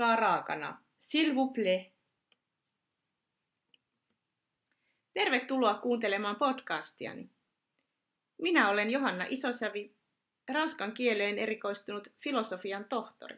ranskaa 0.00 0.16
raakana. 0.16 0.78
Tervetuloa 5.14 5.74
kuuntelemaan 5.74 6.36
podcastiani. 6.36 7.30
Minä 8.38 8.70
olen 8.70 8.90
Johanna 8.90 9.24
Isosävi, 9.28 9.92
ranskan 10.52 10.92
kieleen 10.92 11.38
erikoistunut 11.38 12.08
filosofian 12.20 12.84
tohtori. 12.84 13.36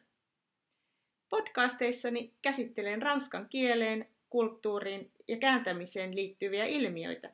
Podcasteissani 1.29 2.35
käsittelen 2.43 3.03
ranskan 3.03 3.49
kieleen, 3.49 4.09
kulttuuriin 4.31 5.13
ja 5.29 5.37
kääntämiseen 5.37 6.15
liittyviä 6.17 6.65
ilmiöitä, 6.65 7.31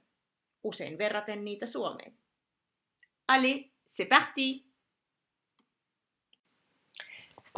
usein 0.65 0.99
verraten 0.99 1.45
niitä 1.45 1.67
Suomeen. 1.67 2.13
Allez, 3.29 3.67
c'est 3.91 4.09
parti! 4.09 4.68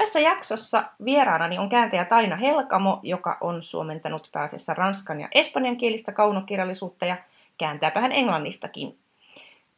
Tässä 0.01 0.21
jaksossa 0.21 0.85
vieraanani 1.05 1.59
on 1.59 1.69
kääntäjä 1.69 2.05
Taina 2.05 2.37
Helkamo, 2.37 3.01
joka 3.03 3.39
on 3.41 3.63
suomentanut 3.63 4.29
pääasiassa 4.33 4.75
ranskan 4.75 5.21
ja 5.21 5.29
espanjankielistä 5.33 6.13
kaunokirjallisuutta 6.13 7.07
ja 7.07 7.17
kääntääpä 7.59 8.01
hän 8.01 8.13
englannistakin. 8.13 8.99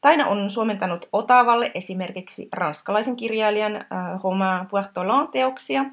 Taina 0.00 0.26
on 0.26 0.50
suomentanut 0.50 1.08
Otavalle 1.12 1.70
esimerkiksi 1.74 2.48
ranskalaisen 2.52 3.16
kirjailijan 3.16 3.76
äh, 3.76 3.84
Romain 4.24 4.66
Puertolan 4.66 5.28
teoksia. 5.28 5.84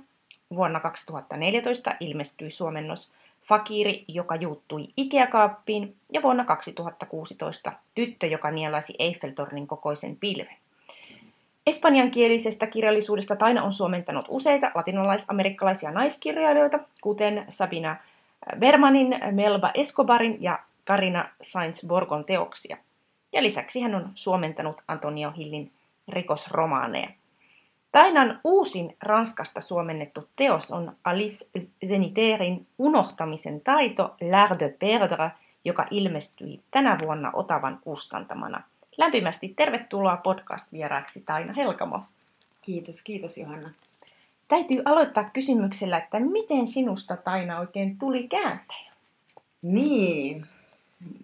Vuonna 0.55 0.79
2014 0.79 1.95
ilmestyi 1.99 2.51
suomennos 2.51 3.11
Fakiri, 3.41 4.05
joka 4.07 4.35
juuttui 4.35 4.87
Ikea-kaappiin, 4.97 5.95
ja 6.13 6.21
vuonna 6.21 6.45
2016 6.45 7.71
Tyttö, 7.95 8.27
joka 8.27 8.51
nielaisi 8.51 8.93
Eiffeltornin 8.99 9.67
kokoisen 9.67 10.15
pilven. 10.15 10.57
Espanjankielisestä 11.69 12.67
kirjallisuudesta 12.67 13.35
Taina 13.35 13.63
on 13.63 13.73
suomentanut 13.73 14.25
useita 14.29 14.71
latinalaisamerikkalaisia 14.75 15.91
naiskirjailijoita, 15.91 16.79
kuten 17.01 17.45
Sabina 17.49 17.95
Bermanin, 18.59 19.19
Melba 19.31 19.71
Escobarin 19.73 20.37
ja 20.39 20.59
Karina 20.85 21.29
Sainz-Borgon 21.43 22.25
teoksia. 22.25 22.77
Ja 23.33 23.43
lisäksi 23.43 23.81
hän 23.81 23.95
on 23.95 24.11
suomentanut 24.15 24.81
Antonio 24.87 25.31
Hillin 25.31 25.71
rikosromaaneja. 26.07 27.09
Tainan 27.91 28.39
uusin 28.43 28.95
Ranskasta 29.01 29.61
suomennettu 29.61 30.27
teos 30.35 30.71
on 30.71 30.95
Alice 31.03 31.45
Zeniterin 31.87 32.67
Unohtamisen 32.77 33.61
taito, 33.61 34.15
L'art 34.21 34.59
de 34.59 34.75
perdre, 34.79 35.31
joka 35.65 35.87
ilmestyi 35.91 36.59
tänä 36.71 36.97
vuonna 37.01 37.31
Otavan 37.33 37.79
kustantamana– 37.83 38.63
Lämpimästi 38.99 39.53
tervetuloa 39.57 40.17
podcast-vieraaksi 40.17 41.23
Taina 41.25 41.53
Helkamo. 41.53 42.01
Kiitos, 42.61 43.01
kiitos 43.01 43.37
Johanna. 43.37 43.69
Täytyy 44.47 44.81
aloittaa 44.85 45.29
kysymyksellä, 45.33 45.97
että 45.97 46.19
miten 46.19 46.67
sinusta 46.67 47.17
Taina 47.17 47.59
oikein 47.59 47.97
tuli 47.97 48.27
kääntäjä? 48.27 48.91
Niin, 49.61 50.45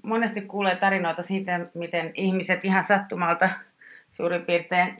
monesti 0.03 0.41
kuulee 0.41 0.75
tarinoita 0.75 1.21
siitä, 1.21 1.65
miten 1.73 2.11
ihmiset 2.15 2.65
ihan 2.65 2.83
sattumalta 2.83 3.49
suurin 4.11 4.45
piirtein 4.45 4.97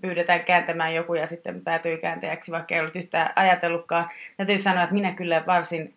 pyydetään 0.00 0.44
kääntämään 0.44 0.94
joku 0.94 1.14
ja 1.14 1.26
sitten 1.26 1.60
päätyy 1.60 1.96
kääntäjäksi, 1.96 2.52
vaikka 2.52 2.74
ei 2.74 2.80
ollut 2.80 2.96
yhtään 2.96 3.32
ajatellutkaan. 3.36 4.08
Täytyy 4.36 4.58
sanoa, 4.58 4.82
että 4.82 4.94
minä 4.94 5.12
kyllä 5.12 5.42
varsin 5.46 5.94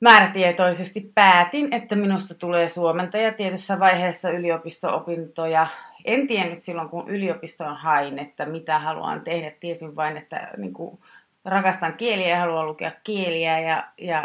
määrätietoisesti 0.00 1.10
päätin, 1.14 1.72
että 1.72 1.96
minusta 1.96 2.34
tulee 2.34 2.68
suomentaja 2.68 3.32
tietyssä 3.32 3.78
vaiheessa 3.78 4.30
yliopisto-opintoja. 4.30 5.66
En 6.04 6.26
tiennyt 6.26 6.62
silloin, 6.62 6.88
kun 6.88 7.08
yliopistoon 7.08 7.76
hain, 7.76 8.18
että 8.18 8.46
mitä 8.46 8.78
haluan 8.78 9.20
tehdä. 9.20 9.52
Tiesin 9.60 9.96
vain, 9.96 10.16
että 10.16 10.50
niin 10.56 10.72
kuin, 10.72 10.98
rakastan 11.44 11.94
kieliä 11.94 12.28
ja 12.28 12.40
haluan 12.40 12.66
lukea 12.66 12.92
kieliä. 13.04 13.60
Ja, 13.60 13.84
ja 13.98 14.24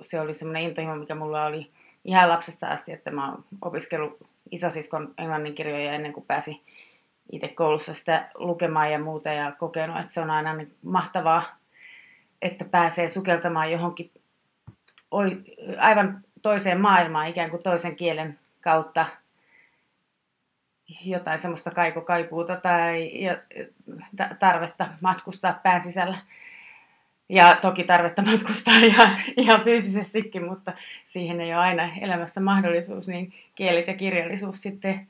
se 0.00 0.20
oli 0.20 0.34
semmoinen 0.34 0.62
intohimo, 0.62 0.96
mikä 0.96 1.14
mulla 1.14 1.44
oli 1.44 1.70
ihan 2.04 2.28
lapsesta 2.28 2.66
asti, 2.66 2.92
että 2.92 3.10
mä 3.10 3.30
oon 3.30 3.44
opiskellut 3.62 4.16
isosiskon 4.50 5.14
englanninkirjoja 5.18 5.92
ennen 5.92 6.12
kuin 6.12 6.26
pääsi 6.26 6.62
itse 7.32 7.48
koulussa 7.48 7.94
sitä 7.94 8.30
lukemaan 8.34 8.92
ja 8.92 8.98
muuta 8.98 9.28
ja 9.28 9.52
kokenut, 9.52 10.00
että 10.00 10.14
se 10.14 10.20
on 10.20 10.30
aina 10.30 10.54
niin 10.54 10.74
mahtavaa, 10.82 11.42
että 12.42 12.64
pääsee 12.64 13.08
sukeltamaan 13.08 13.72
johonkin 13.72 14.10
aivan 15.78 16.24
toiseen 16.42 16.80
maailmaan, 16.80 17.28
ikään 17.28 17.50
kuin 17.50 17.62
toisen 17.62 17.96
kielen 17.96 18.38
kautta 18.60 19.06
jotain 21.04 21.38
semmoista 21.38 21.70
kaikokaipuuta 21.70 22.56
tai 22.56 23.10
tarvetta 24.38 24.88
matkustaa 25.00 25.60
pään 25.62 25.80
sisällä. 25.80 26.18
Ja 27.28 27.58
toki 27.60 27.84
tarvetta 27.84 28.22
matkustaa 28.22 28.74
ihan, 28.90 29.18
ihan 29.36 29.64
fyysisestikin, 29.64 30.44
mutta 30.44 30.72
siihen 31.04 31.40
ei 31.40 31.54
ole 31.54 31.62
aina 31.62 31.94
elämässä 32.00 32.40
mahdollisuus, 32.40 33.08
niin 33.08 33.34
kielit 33.54 33.86
ja 33.86 33.94
kirjallisuus 33.94 34.62
sitten, 34.62 35.08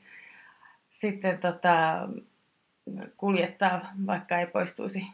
sitten 0.89 1.37
tota, 1.37 2.07
kuljettaa, 3.17 3.81
vaikka 4.07 4.37
ei 4.37 4.47
poistuisi 4.47 5.07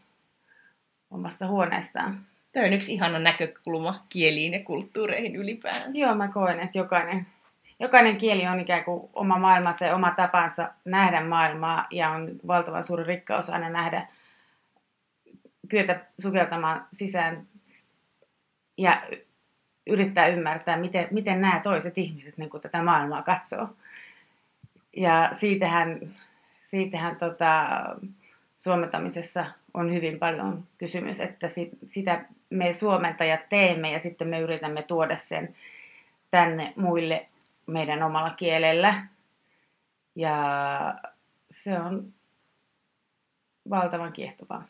omasta 1.11 1.47
huoneestaan. 1.47 2.25
Tämä 2.51 2.65
on 2.65 2.73
yksi 2.73 2.93
ihana 2.93 3.19
näkökulma 3.19 4.05
kieliin 4.09 4.53
ja 4.53 4.63
kulttuureihin 4.63 5.35
ylipäänsä. 5.35 5.89
Joo, 5.93 6.15
mä 6.15 6.27
koen, 6.27 6.59
että 6.59 6.77
jokainen, 6.77 7.27
jokainen 7.79 8.17
kieli 8.17 8.47
on 8.47 8.59
ikään 8.59 8.83
kuin 8.83 9.09
oma 9.13 9.39
maailmansa 9.39 9.85
ja 9.85 9.95
oma 9.95 10.11
tapansa 10.11 10.69
nähdä 10.85 11.23
maailmaa 11.23 11.87
ja 11.91 12.09
on 12.09 12.31
valtavan 12.47 12.83
suuri 12.83 13.03
rikkaus 13.03 13.49
aina 13.49 13.69
nähdä, 13.69 14.07
kyetä 15.69 16.05
sukeltamaan 16.19 16.87
sisään 16.93 17.47
ja 18.77 19.01
yrittää 19.87 20.27
ymmärtää, 20.27 20.77
miten, 20.77 21.07
miten 21.11 21.41
nämä 21.41 21.59
toiset 21.59 21.97
ihmiset 21.97 22.37
niin 22.37 22.49
kuin 22.49 22.61
tätä 22.61 22.83
maailmaa 22.83 23.23
katsoo. 23.23 23.69
Ja 24.97 25.29
siitähän, 25.33 26.15
siitähän 26.63 27.15
tota, 27.15 27.69
suomentamisessa 28.57 29.45
on 29.73 29.93
hyvin 29.93 30.19
paljon 30.19 30.63
kysymys, 30.77 31.19
että 31.19 31.47
sitä 31.87 32.25
me 32.49 32.73
suomentajat 32.73 33.49
teemme 33.49 33.91
ja 33.91 33.99
sitten 33.99 34.27
me 34.27 34.39
yritämme 34.39 34.81
tuoda 34.81 35.15
sen 35.17 35.55
tänne 36.31 36.73
muille 36.75 37.27
meidän 37.67 38.03
omalla 38.03 38.29
kielellä. 38.29 39.07
Ja 40.15 40.95
se 41.51 41.79
on 41.79 42.13
valtavan 43.69 44.13
kiehtovaa. 44.13 44.63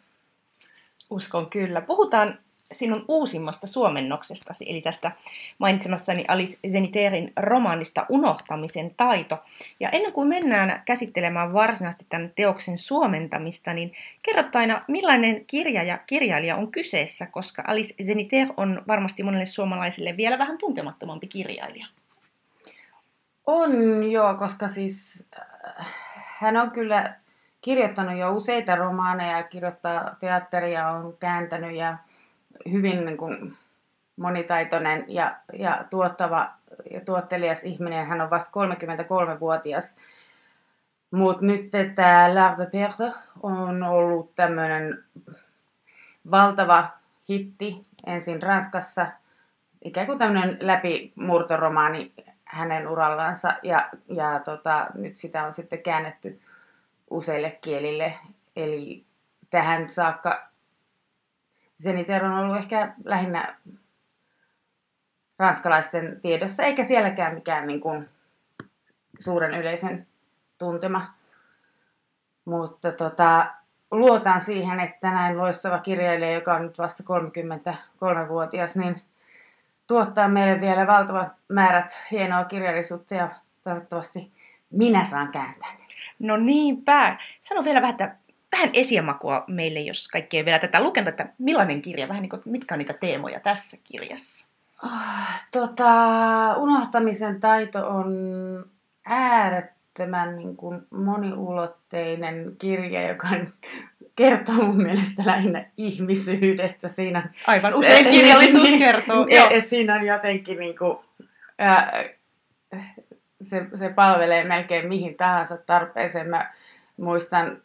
Uskon 1.10 1.50
kyllä. 1.50 1.82
Puhutaan 1.82 2.40
sinun 2.72 3.06
uusimmasta 3.08 3.68
suomennoksestasi, 3.68 4.66
eli 4.70 4.82
tästä 4.82 5.12
mainitsemastani 5.58 6.26
Alice 6.28 6.58
Zeniterin 6.72 7.34
romaanista 7.38 8.06
Unohtamisen 8.10 8.92
taito. 8.98 9.38
Ja 9.80 9.90
ennen 9.90 10.14
kuin 10.14 10.28
mennään 10.28 10.82
käsittelemään 10.86 11.54
varsinaisesti 11.54 12.06
tämän 12.10 12.32
teoksen 12.36 12.78
suomentamista, 12.78 13.74
niin 13.74 13.94
kerrot 14.22 14.56
aina, 14.56 14.82
millainen 14.88 15.46
kirja 15.46 15.84
ja 15.84 15.98
kirjailija 15.98 16.56
on 16.56 16.72
kyseessä, 16.72 17.26
koska 17.26 17.64
Alice 17.68 17.94
Zeniter 18.04 18.48
on 18.58 18.82
varmasti 18.88 19.24
monelle 19.24 19.46
suomalaisille 19.46 20.18
vielä 20.18 20.38
vähän 20.38 20.58
tuntemattomampi 20.58 21.28
kirjailija. 21.28 21.88
On 23.48 23.72
joo, 24.12 24.36
koska 24.36 24.68
siis 24.68 25.24
äh, 25.80 25.88
hän 26.16 26.58
on 26.58 26.72
kyllä 26.72 27.16
kirjoittanut 27.62 28.18
jo 28.18 28.32
useita 28.32 28.76
romaaneja, 28.76 29.44
kirjoittaa 29.44 30.16
teatteria, 30.20 30.88
on 30.88 31.18
kääntänyt 31.20 31.76
ja 31.76 31.98
hyvin 32.72 33.06
niin 33.06 33.18
kuin 33.18 33.58
monitaitoinen 34.16 35.06
ja, 35.08 35.36
ja 35.54 35.86
tuottava 35.90 36.50
ja 36.92 37.02
tuottelias 37.02 37.64
ihminen. 37.64 38.08
Hän 38.08 38.22
on 38.22 38.30
vasta 38.30 38.50
33-vuotias. 38.50 39.96
Mutta 41.12 41.46
nyt 41.46 41.72
tämä 41.96 42.28
L'Art 42.28 42.60
de 42.60 42.66
Perdre 42.66 43.20
on 43.44 43.84
ollut 43.84 44.36
tämmöinen 44.36 45.04
valtava 46.32 46.88
hitti 47.30 47.86
ensin 48.08 48.42
Ranskassa, 48.42 49.08
ikään 49.84 50.08
kuin 50.08 50.20
tämmöinen 50.20 50.58
läpimurtoromaani 50.62 52.14
hänen 52.46 52.88
urallansa 52.88 53.54
ja, 53.64 53.90
ja 54.08 54.40
tota, 54.46 54.88
nyt 54.94 55.18
sitä 55.18 55.44
on 55.44 55.54
sitten 55.54 55.84
käännetty 55.84 56.42
useille 57.10 57.52
kielille. 57.62 58.14
Eli 58.56 59.06
tähän 59.50 59.90
saakka 59.90 60.49
Zeniter 61.84 62.26
on 62.26 62.34
ollut 62.34 62.58
ehkä 62.58 62.94
lähinnä 63.04 63.56
ranskalaisten 65.40 66.20
tiedossa, 66.22 66.64
eikä 66.64 66.84
sielläkään 66.84 67.36
mikään 67.36 67.68
niin 67.68 67.82
kuin 67.82 68.10
suuren 69.20 69.54
yleisön 69.54 70.08
tuntema. 70.58 71.14
Mutta 72.46 72.92
tota, 72.92 73.46
luotan 73.92 74.42
siihen, 74.42 74.80
että 74.80 75.12
näin 75.12 75.38
loistava 75.38 75.80
kirjailija, 75.80 76.34
joka 76.34 76.54
on 76.54 76.62
nyt 76.62 76.78
vasta 76.78 77.04
33-vuotias, 77.04 78.76
niin 78.76 79.02
tuottaa 79.88 80.28
meille 80.28 80.62
vielä 80.62 80.88
valtavat 80.88 81.28
määrät 81.48 81.98
hienoa 82.12 82.46
kirjallisuutta 82.46 83.14
ja 83.14 83.30
toivottavasti 83.64 84.32
minä 84.72 85.06
saan 85.06 85.32
kääntää 85.32 85.70
No 86.20 86.38
niinpä. 86.38 87.18
Sano 87.42 87.64
vielä 87.64 87.82
vähän, 87.82 87.94
että 87.94 88.16
vähän 88.60 88.70
esimakua 88.74 89.44
meille, 89.48 89.80
jos 89.80 90.08
kaikki 90.08 90.38
ei 90.38 90.46
vielä 90.46 90.60
tätä 90.60 90.84
lukenut, 90.84 91.08
että 91.08 91.28
millainen 91.38 91.82
kirja, 91.82 92.08
vähän 92.08 92.22
niin 92.22 92.30
kuin, 92.30 92.42
mitkä 92.46 92.76
on 92.76 92.80
niitä 92.80 92.94
teemoja 92.94 93.40
tässä 93.40 93.78
kirjassa? 93.84 94.48
Oh, 94.84 94.92
tota, 95.52 95.92
unohtamisen 96.58 97.40
taito 97.40 97.88
on 97.88 98.10
äärettömän 99.06 100.38
niin 100.38 100.56
kuin 100.56 100.82
moniulotteinen 100.90 102.56
kirja, 102.60 103.08
joka 103.08 103.28
kertoo 104.16 104.56
mun 104.56 104.84
mielestä 104.84 105.24
lähinnä 105.26 105.66
ihmisyydestä. 105.78 106.88
Siinä, 106.88 107.30
Aivan, 107.48 107.74
usein 107.74 108.08
kirjallisuus 108.10 108.70
kertoo. 108.80 109.28
et, 109.30 109.52
et 109.52 109.68
siinä 109.68 109.96
on 109.96 110.06
jotenkin 110.06 110.60
niin 110.60 110.78
kuin, 110.78 110.98
ää, 111.60 112.04
se, 113.42 113.66
se 113.76 113.90
palvelee 113.90 114.44
melkein 114.44 114.88
mihin 114.88 115.16
tahansa 115.16 115.58
tarpeeseen. 115.58 116.30
Mä 116.30 116.52
muistan 117.00 117.58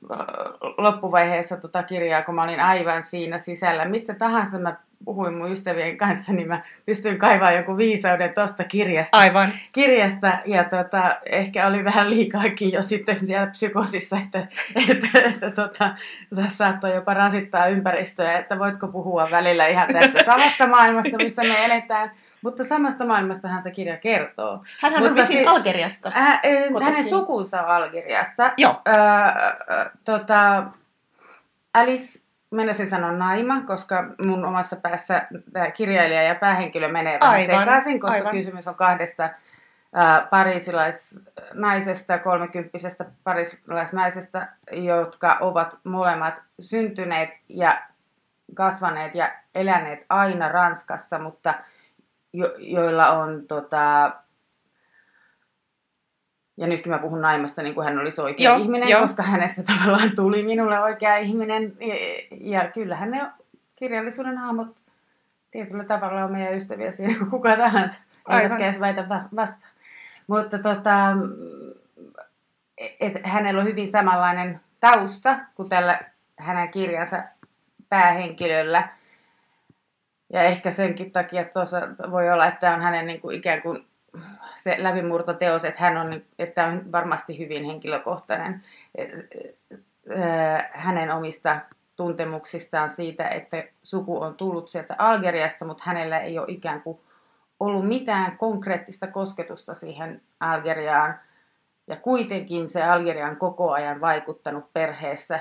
loppuvaiheessa 0.78 1.56
tota 1.56 1.82
kirjaa, 1.82 2.22
kun 2.22 2.34
mä 2.34 2.42
olin 2.42 2.60
aivan 2.60 3.04
siinä 3.04 3.38
sisällä. 3.38 3.84
Mistä 3.84 4.14
tahansa 4.14 4.58
mä 4.58 4.76
puhuin 5.04 5.34
mun 5.34 5.52
ystävien 5.52 5.96
kanssa, 5.96 6.32
niin 6.32 6.48
mä 6.48 6.62
pystyin 6.86 7.18
kaivamaan 7.18 7.56
joku 7.56 7.76
viisauden 7.76 8.34
tuosta 8.34 8.64
kirjasta. 8.64 9.16
Aivan. 9.16 9.52
kirjasta. 9.72 10.38
Ja 10.46 10.64
tota, 10.64 11.16
ehkä 11.26 11.66
oli 11.66 11.84
vähän 11.84 12.10
liikaakin 12.10 12.72
jo 12.72 12.82
sitten 12.82 13.16
siellä 13.16 13.46
psykosissa, 13.46 14.18
että, 14.24 14.46
että, 14.90 15.18
että 15.28 15.50
tota, 15.50 15.94
saattoi 16.48 16.94
jopa 16.94 17.14
rasittaa 17.14 17.66
ympäristöä, 17.66 18.38
että 18.38 18.58
voitko 18.58 18.88
puhua 18.88 19.28
välillä 19.30 19.66
ihan 19.66 19.88
tässä 19.92 20.18
samasta 20.24 20.66
maailmasta, 20.66 21.16
missä 21.16 21.42
me 21.42 21.64
eletään. 21.64 22.10
Mutta 22.44 22.64
samasta 22.64 23.04
maailmastahan 23.06 23.62
se 23.62 23.70
kirja 23.70 23.96
kertoo. 23.96 24.64
Hänhän 24.80 25.02
Mutta 25.02 25.10
on 25.12 25.16
vissiin 25.16 25.48
si- 25.48 25.54
Algeriasta. 25.56 26.12
Äh, 26.16 26.40
eh, 26.42 26.62
Kotoisin. 26.62 26.82
hänen 26.94 27.04
sukunsa 27.10 27.62
on 27.62 27.68
Algeriasta. 27.68 28.52
Joo. 28.56 28.82
Öö, 28.88 28.94
ö, 28.94 29.90
tota, 30.04 30.64
Alice, 31.74 32.20
menisin 32.50 32.88
sanoa 32.88 33.12
Naima, 33.12 33.60
koska 33.66 34.04
mun 34.24 34.44
omassa 34.44 34.76
päässä 34.76 35.26
kirjailija 35.76 36.22
ja 36.22 36.34
päähenkilö 36.34 36.88
menee 36.88 37.18
vähän 37.20 37.34
Aivan, 37.34 37.58
sekaisin, 37.60 38.00
koska 38.00 38.16
aivan. 38.16 38.32
kysymys 38.32 38.68
on 38.68 38.74
kahdesta 38.74 39.30
ää, 39.94 40.26
pariisilaisnaisesta, 40.30 42.18
kolmekymppisestä 42.18 43.04
pariisilaisnaisesta, 43.24 44.46
jotka 44.72 45.36
ovat 45.40 45.76
molemmat 45.84 46.34
syntyneet 46.60 47.30
ja 47.48 47.78
kasvaneet 48.54 49.14
ja 49.14 49.30
eläneet 49.54 50.06
aina 50.08 50.48
Ranskassa, 50.48 51.18
mutta 51.18 51.54
jo, 52.34 52.54
joilla 52.58 53.10
on 53.10 53.46
tota, 53.46 54.12
ja 56.56 56.66
nytkin 56.66 56.92
mä 56.92 56.98
puhun 56.98 57.20
Naimasta 57.20 57.62
niin 57.62 57.74
kuin 57.74 57.84
hän 57.84 57.98
olisi 57.98 58.20
oikea 58.20 58.50
Joo, 58.50 58.62
ihminen, 58.62 58.88
joo. 58.88 59.00
koska 59.00 59.22
hänestä 59.22 59.62
tavallaan 59.72 60.12
tuli 60.16 60.42
minulle 60.42 60.80
oikea 60.80 61.16
ihminen. 61.16 61.76
Ja, 61.80 61.94
ja 62.40 62.70
kyllähän 62.70 63.10
ne 63.10 63.26
kirjallisuuden 63.76 64.38
hahmot 64.38 64.76
tietyllä 65.50 65.84
tavalla 65.84 66.24
on 66.24 66.32
meidän 66.32 66.54
ystäviä 66.54 66.90
siinä 66.90 67.18
kuin 67.18 67.30
kuka 67.30 67.56
tahansa. 67.56 68.00
Eivätkä 68.30 68.64
edes 68.64 68.80
väitä 68.80 69.08
va- 69.08 69.28
vastaan. 69.36 69.72
Mutta 70.26 70.58
tota, 70.58 71.16
et 73.00 73.12
hänellä 73.22 73.60
on 73.60 73.66
hyvin 73.66 73.90
samanlainen 73.90 74.60
tausta 74.80 75.38
kuin 75.54 75.68
tällä 75.68 76.00
hänen 76.38 76.68
kirjansa 76.68 77.22
päähenkilöllä. 77.88 78.88
Ja 80.34 80.42
ehkä 80.42 80.70
senkin 80.70 81.12
takia 81.12 81.44
tuossa 81.44 81.80
voi 82.10 82.30
olla, 82.30 82.46
että 82.46 82.74
on 82.74 82.80
hänen 82.80 83.06
niin 83.06 83.20
kuin 83.20 83.36
ikään 83.36 83.62
kuin 83.62 83.86
se 84.56 84.76
läpimurtoteos, 84.78 85.64
että 85.64 85.80
hän 85.80 85.96
on, 85.96 86.10
niin- 86.10 86.26
että 86.38 86.66
on 86.66 86.92
varmasti 86.92 87.38
hyvin 87.38 87.64
henkilökohtainen 87.64 88.62
ää, 90.16 90.70
hänen 90.72 91.10
omista 91.10 91.60
tuntemuksistaan 91.96 92.90
siitä, 92.90 93.28
että 93.28 93.64
suku 93.82 94.22
on 94.22 94.34
tullut 94.34 94.68
sieltä 94.68 94.94
Algeriasta, 94.98 95.64
mutta 95.64 95.82
hänellä 95.86 96.18
ei 96.18 96.38
ole 96.38 96.46
ikään 96.48 96.82
kuin 96.82 97.00
ollut 97.60 97.88
mitään 97.88 98.38
konkreettista 98.38 99.06
kosketusta 99.06 99.74
siihen 99.74 100.22
Algeriaan. 100.40 101.14
Ja 101.86 101.96
kuitenkin 101.96 102.68
se 102.68 102.82
Algeria 102.82 103.26
on 103.26 103.36
koko 103.36 103.72
ajan 103.72 104.00
vaikuttanut 104.00 104.72
perheessä. 104.72 105.40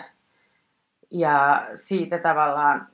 Ja 1.12 1.68
siitä 1.76 2.18
tavallaan 2.18 2.88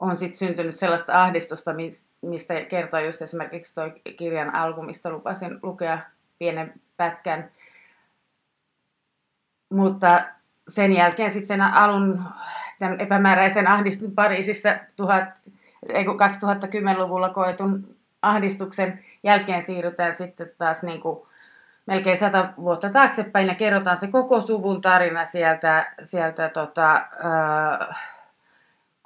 on 0.00 0.16
sitten 0.16 0.36
syntynyt 0.36 0.78
sellaista 0.78 1.22
ahdistusta, 1.22 1.72
mis- 1.72 2.04
mistä 2.22 2.60
kertoo 2.60 3.00
just 3.00 3.22
esimerkiksi 3.22 3.74
tuo 3.74 3.84
kirjan 4.16 4.54
alku, 4.54 4.82
mistä 4.82 5.10
lupasin 5.10 5.58
lukea 5.62 5.98
pienen 6.38 6.72
pätkän. 6.96 7.50
Mutta 9.72 10.20
sen 10.68 10.92
jälkeen 10.92 11.30
sitten 11.30 11.48
sen 11.48 11.60
alun 11.60 12.24
tämän 12.78 13.00
epämääräisen 13.00 13.68
ahdistuksen 13.68 14.14
Pariisissa 14.14 14.76
tuhat, 14.96 15.24
ei 15.88 16.04
kun 16.04 16.18
2010-luvulla 16.20 17.28
koetun 17.28 17.96
ahdistuksen 18.22 19.04
jälkeen 19.22 19.62
siirrytään 19.62 20.16
sitten 20.16 20.50
taas 20.58 20.82
niin 20.82 21.00
kuin 21.00 21.20
melkein 21.86 22.18
sata 22.18 22.48
vuotta 22.56 22.90
taaksepäin 22.90 23.48
ja 23.48 23.54
kerrotaan 23.54 23.96
se 23.96 24.06
koko 24.06 24.40
suvun 24.40 24.80
tarina 24.80 25.26
sieltä, 25.26 25.92
sieltä 26.04 26.48
tota, 26.48 26.90
ää, 27.24 27.94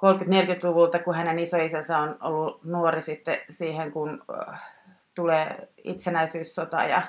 30-40-luvulta, 0.03 0.99
kun 0.99 1.15
hänen 1.15 1.39
isoisänsä 1.39 1.97
on 1.97 2.17
ollut 2.21 2.63
nuori 2.63 3.01
sitten 3.01 3.37
siihen, 3.49 3.91
kun 3.91 4.23
äh, 4.51 4.61
tulee 5.15 5.69
itsenäisyyssota 5.83 6.83
ja, 6.83 7.01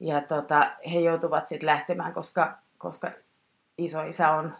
ja 0.00 0.20
tota, 0.20 0.70
he 0.92 0.98
joutuvat 1.00 1.48
sitten 1.48 1.66
lähtemään, 1.66 2.12
koska, 2.12 2.58
koska 2.78 3.10
isoisä 3.78 4.30
on 4.30 4.54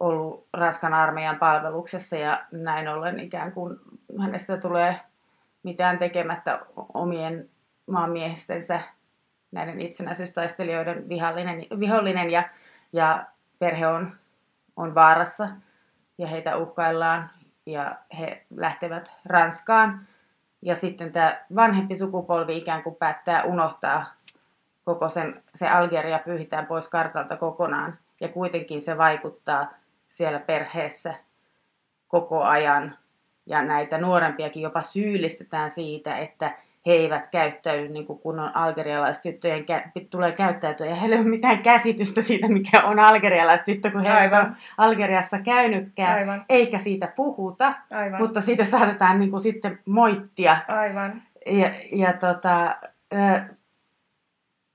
ollut 0.00 0.46
Ranskan 0.52 0.94
armeijan 0.94 1.38
palveluksessa 1.38 2.16
ja 2.16 2.44
näin 2.50 2.88
ollen 2.88 3.20
ikään 3.20 3.52
kuin 3.52 3.76
hänestä 4.20 4.56
tulee 4.56 5.00
mitään 5.62 5.98
tekemättä 5.98 6.60
omien 6.94 7.50
maanmiehistensä 7.86 8.80
näiden 9.52 9.80
itsenäisyystaistelijoiden 9.80 11.08
vihollinen, 11.08 11.66
vihollinen 11.80 12.30
ja, 12.30 12.42
ja 12.92 13.26
perhe 13.58 13.86
on, 13.86 14.16
on 14.76 14.94
vaarassa 14.94 15.48
ja 16.18 16.26
heitä 16.26 16.56
uhkaillaan 16.56 17.30
ja 17.66 17.96
he 18.18 18.44
lähtevät 18.56 19.10
Ranskaan. 19.24 20.08
Ja 20.62 20.76
sitten 20.76 21.12
tämä 21.12 21.40
vanhempi 21.56 21.96
sukupolvi 21.96 22.56
ikään 22.56 22.82
kuin 22.82 22.94
päättää 22.94 23.42
unohtaa 23.42 24.04
koko 24.84 25.08
sen, 25.08 25.42
se 25.54 25.68
Algeria 25.68 26.18
pyyhitään 26.18 26.66
pois 26.66 26.88
kartalta 26.88 27.36
kokonaan. 27.36 27.98
Ja 28.20 28.28
kuitenkin 28.28 28.82
se 28.82 28.98
vaikuttaa 28.98 29.72
siellä 30.08 30.38
perheessä 30.38 31.14
koko 32.08 32.42
ajan. 32.42 32.98
Ja 33.46 33.62
näitä 33.62 33.98
nuorempiakin 33.98 34.62
jopa 34.62 34.80
syyllistetään 34.80 35.70
siitä, 35.70 36.16
että 36.16 36.56
he 36.86 36.92
eivät 36.92 37.28
käyttäydy 37.30 37.88
niin 37.88 38.06
kuin 38.06 38.18
kunnon 38.18 38.56
algerialaistyttöjen 38.56 39.64
kä- 39.64 40.06
tulee 40.10 40.32
käyttäytyä. 40.32 40.86
Ja 40.86 40.94
heillä 40.94 41.16
ei 41.16 41.22
ole 41.22 41.30
mitään 41.30 41.62
käsitystä 41.62 42.22
siitä, 42.22 42.48
mikä 42.48 42.82
on 42.82 42.98
algerialaistyttö, 42.98 43.90
kun 43.90 44.04
he 44.04 44.20
eivät 44.22 44.48
Algeriassa 44.78 45.38
käynytkään. 45.38 46.18
Aivan. 46.18 46.44
Eikä 46.48 46.78
siitä 46.78 47.06
puhuta, 47.16 47.74
Aivan. 47.90 48.20
mutta 48.20 48.40
siitä 48.40 48.64
saatetaan 48.64 49.18
niin 49.18 49.30
kuin 49.30 49.40
sitten 49.40 49.78
moittia. 49.86 50.56
Aivan. 50.68 51.22
Ja, 51.46 51.70
ja 51.92 52.12
tota, 52.12 52.76
ö, 53.14 53.40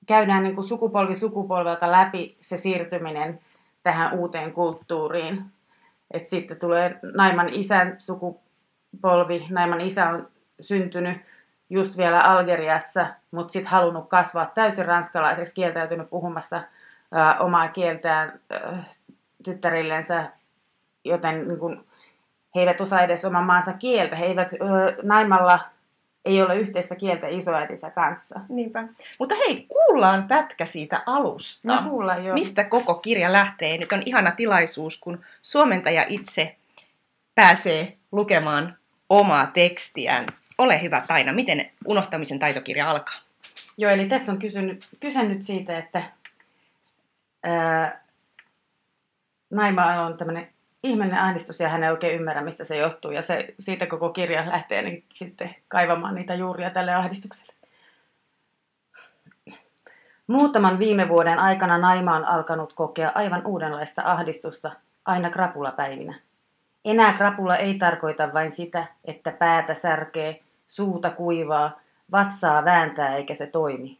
käydään 0.05 0.43
niin 0.43 0.55
kuin 0.55 0.67
sukupolvi 0.67 1.15
sukupolvelta 1.15 1.91
läpi 1.91 2.37
se 2.39 2.57
siirtyminen 2.57 3.39
tähän 3.83 4.13
uuteen 4.13 4.51
kulttuuriin. 4.51 5.43
Et 6.11 6.27
sitten 6.27 6.59
tulee 6.59 6.99
Naiman 7.15 7.49
isän 7.49 7.95
sukupolvi. 7.97 9.45
Naiman 9.49 9.81
isä 9.81 10.09
on 10.09 10.27
syntynyt 10.59 11.17
just 11.69 11.97
vielä 11.97 12.19
Algeriassa, 12.19 13.07
mutta 13.31 13.53
sitten 13.53 13.71
halunnut 13.71 14.09
kasvaa 14.09 14.45
täysin 14.45 14.85
ranskalaiseksi, 14.85 15.55
kieltäytynyt 15.55 16.09
puhumasta 16.09 16.55
ö, 16.57 16.63
omaa 17.39 17.67
kieltään 17.67 18.39
ö, 18.53 18.77
tyttärillensä, 19.43 20.29
joten 21.03 21.47
niin 21.47 21.59
kun, 21.59 21.85
he 22.55 22.59
eivät 22.59 22.81
osaa 22.81 23.01
edes 23.01 23.25
oman 23.25 23.43
maansa 23.43 23.73
kieltä. 23.73 24.15
He 24.15 24.25
eivät, 24.25 24.53
ö, 24.53 24.57
Naimalla 25.03 25.59
ei 26.25 26.41
ole 26.41 26.55
yhteistä 26.55 26.95
kieltä 26.95 27.27
isoäitinsä 27.27 27.89
kanssa. 27.89 28.39
Niinpä. 28.49 28.83
Mutta 29.19 29.35
hei, 29.35 29.65
kuullaan 29.69 30.27
pätkä 30.27 30.65
siitä 30.65 31.03
alusta. 31.05 31.81
No 31.81 31.89
kuullaan 31.89 32.25
jo. 32.25 32.33
Mistä 32.33 32.63
koko 32.63 32.95
kirja 32.95 33.33
lähtee? 33.33 33.77
Nyt 33.77 33.91
on 33.91 34.03
ihana 34.05 34.31
tilaisuus, 34.31 34.97
kun 34.97 35.23
suomentaja 35.41 36.05
itse 36.07 36.55
pääsee 37.35 37.97
lukemaan 38.11 38.77
omaa 39.09 39.47
tekstiään. 39.47 40.25
Ole 40.57 40.81
hyvä 40.81 41.03
Taina, 41.07 41.33
miten 41.33 41.71
unohtamisen 41.85 42.39
taitokirja 42.39 42.89
alkaa? 42.89 43.15
Joo, 43.77 43.91
eli 43.91 44.05
tässä 44.05 44.31
on 44.31 44.39
kysynyt, 44.39 44.87
kysynyt 44.99 45.43
siitä, 45.43 45.77
että 45.77 46.03
ää, 47.43 48.01
Naima 49.49 50.05
on 50.05 50.17
tämmöinen 50.17 50.47
ihmeellinen 50.83 51.23
ahdistus 51.23 51.59
ja 51.59 51.69
hän 51.69 51.83
ei 51.83 51.89
oikein 51.89 52.15
ymmärrä, 52.15 52.41
mistä 52.41 52.63
se 52.63 52.77
johtuu. 52.77 53.11
Ja 53.11 53.21
se, 53.21 53.55
siitä 53.59 53.87
koko 53.87 54.09
kirja 54.09 54.49
lähtee 54.49 54.81
niin 54.81 55.03
sitten 55.13 55.55
kaivamaan 55.67 56.15
niitä 56.15 56.35
juuria 56.35 56.69
tälle 56.69 56.93
ahdistukselle. 56.93 57.53
Muutaman 60.27 60.79
viime 60.79 61.09
vuoden 61.09 61.39
aikana 61.39 61.77
Naima 61.77 62.15
on 62.15 62.25
alkanut 62.25 62.73
kokea 62.73 63.11
aivan 63.15 63.45
uudenlaista 63.45 64.01
ahdistusta 64.05 64.71
aina 65.05 65.29
krapulapäivinä. 65.29 66.19
Enää 66.85 67.13
krapula 67.13 67.55
ei 67.55 67.73
tarkoita 67.73 68.33
vain 68.33 68.51
sitä, 68.51 68.87
että 69.05 69.31
päätä 69.31 69.73
särkee, 69.73 70.43
suuta 70.67 71.09
kuivaa, 71.09 71.79
vatsaa 72.11 72.65
vääntää 72.65 73.15
eikä 73.15 73.35
se 73.35 73.47
toimi. 73.47 73.97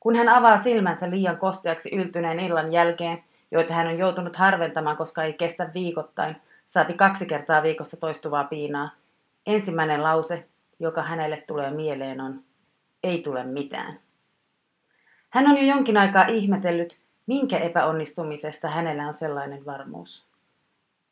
Kun 0.00 0.16
hän 0.16 0.28
avaa 0.28 0.62
silmänsä 0.62 1.10
liian 1.10 1.38
kosteaksi 1.38 1.94
yltyneen 1.94 2.40
illan 2.40 2.72
jälkeen, 2.72 3.24
joita 3.50 3.74
hän 3.74 3.86
on 3.86 3.98
joutunut 3.98 4.36
harventamaan, 4.36 4.96
koska 4.96 5.24
ei 5.24 5.32
kestä 5.32 5.70
viikoittain, 5.74 6.36
saati 6.66 6.94
kaksi 6.94 7.26
kertaa 7.26 7.62
viikossa 7.62 7.96
toistuvaa 7.96 8.44
piinaa, 8.44 8.90
ensimmäinen 9.46 10.02
lause, 10.02 10.46
joka 10.78 11.02
hänelle 11.02 11.36
tulee 11.46 11.70
mieleen 11.70 12.20
on, 12.20 12.42
ei 13.02 13.22
tule 13.22 13.44
mitään. 13.44 13.98
Hän 15.30 15.50
on 15.50 15.56
jo 15.56 15.74
jonkin 15.74 15.96
aikaa 15.96 16.26
ihmetellyt, 16.26 16.98
minkä 17.26 17.58
epäonnistumisesta 17.58 18.68
hänellä 18.68 19.08
on 19.08 19.14
sellainen 19.14 19.66
varmuus. 19.66 20.26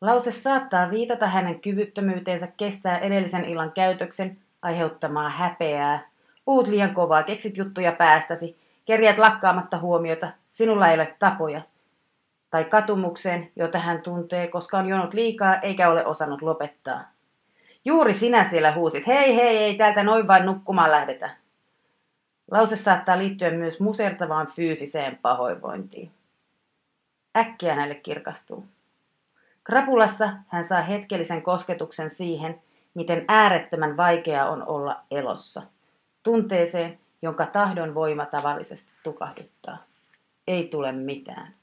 Lause 0.00 0.32
saattaa 0.32 0.90
viitata 0.90 1.26
hänen 1.26 1.60
kyvyttömyyteensä 1.60 2.48
kestää 2.56 2.98
edellisen 2.98 3.44
illan 3.44 3.72
käytöksen 3.72 4.38
aiheuttamaa 4.62 5.30
häpeää. 5.30 6.08
Puut 6.44 6.66
liian 6.66 6.94
kovaa, 6.94 7.22
keksit 7.22 7.56
juttuja 7.56 7.92
päästäsi, 7.92 8.56
kerjät 8.84 9.18
lakkaamatta 9.18 9.78
huomiota, 9.78 10.32
sinulla 10.50 10.88
ei 10.88 10.94
ole 10.94 11.16
tapoja. 11.18 11.62
Tai 12.50 12.64
katumukseen, 12.64 13.50
jota 13.56 13.78
hän 13.78 14.02
tuntee, 14.02 14.48
koska 14.48 14.78
on 14.78 14.88
jonut 14.88 15.14
liikaa 15.14 15.60
eikä 15.60 15.90
ole 15.90 16.06
osannut 16.06 16.42
lopettaa. 16.42 17.04
Juuri 17.84 18.14
sinä 18.14 18.44
siellä 18.44 18.72
huusit, 18.72 19.06
hei 19.06 19.36
hei, 19.36 19.56
ei 19.56 19.74
täältä 19.74 20.02
noin 20.02 20.28
vain 20.28 20.46
nukkumaan 20.46 20.90
lähdetä. 20.90 21.30
Lause 22.50 22.76
saattaa 22.76 23.18
liittyä 23.18 23.50
myös 23.50 23.80
musertavaan 23.80 24.46
fyysiseen 24.46 25.18
pahoinvointiin. 25.22 26.10
Äkkiä 27.36 27.74
hänelle 27.74 27.94
kirkastuu. 27.94 28.64
Krapulassa 29.64 30.30
hän 30.48 30.64
saa 30.64 30.82
hetkellisen 30.82 31.42
kosketuksen 31.42 32.10
siihen, 32.10 32.62
miten 32.94 33.24
äärettömän 33.28 33.96
vaikeaa 33.96 34.50
on 34.50 34.66
olla 34.68 35.00
elossa. 35.10 35.62
Tunteeseen, 36.22 36.98
jonka 37.22 37.46
tahdon 37.46 37.94
voima 37.94 38.26
tavallisesti 38.26 38.90
tukahduttaa. 39.02 39.78
Ei 40.46 40.68
tule 40.68 40.92
mitään. 40.92 41.54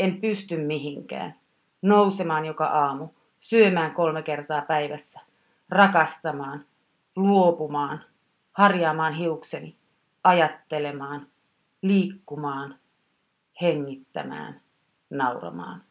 En 0.00 0.20
pysty 0.20 0.56
mihinkään. 0.56 1.34
Nousemaan 1.82 2.44
joka 2.44 2.66
aamu, 2.66 3.08
syömään 3.40 3.94
kolme 3.94 4.22
kertaa 4.22 4.62
päivässä, 4.62 5.20
rakastamaan, 5.68 6.64
luopumaan, 7.16 8.04
harjaamaan 8.52 9.14
hiukseni, 9.14 9.76
ajattelemaan, 10.24 11.26
liikkumaan, 11.82 12.78
hengittämään, 13.60 14.60
nauramaan. 15.10 15.82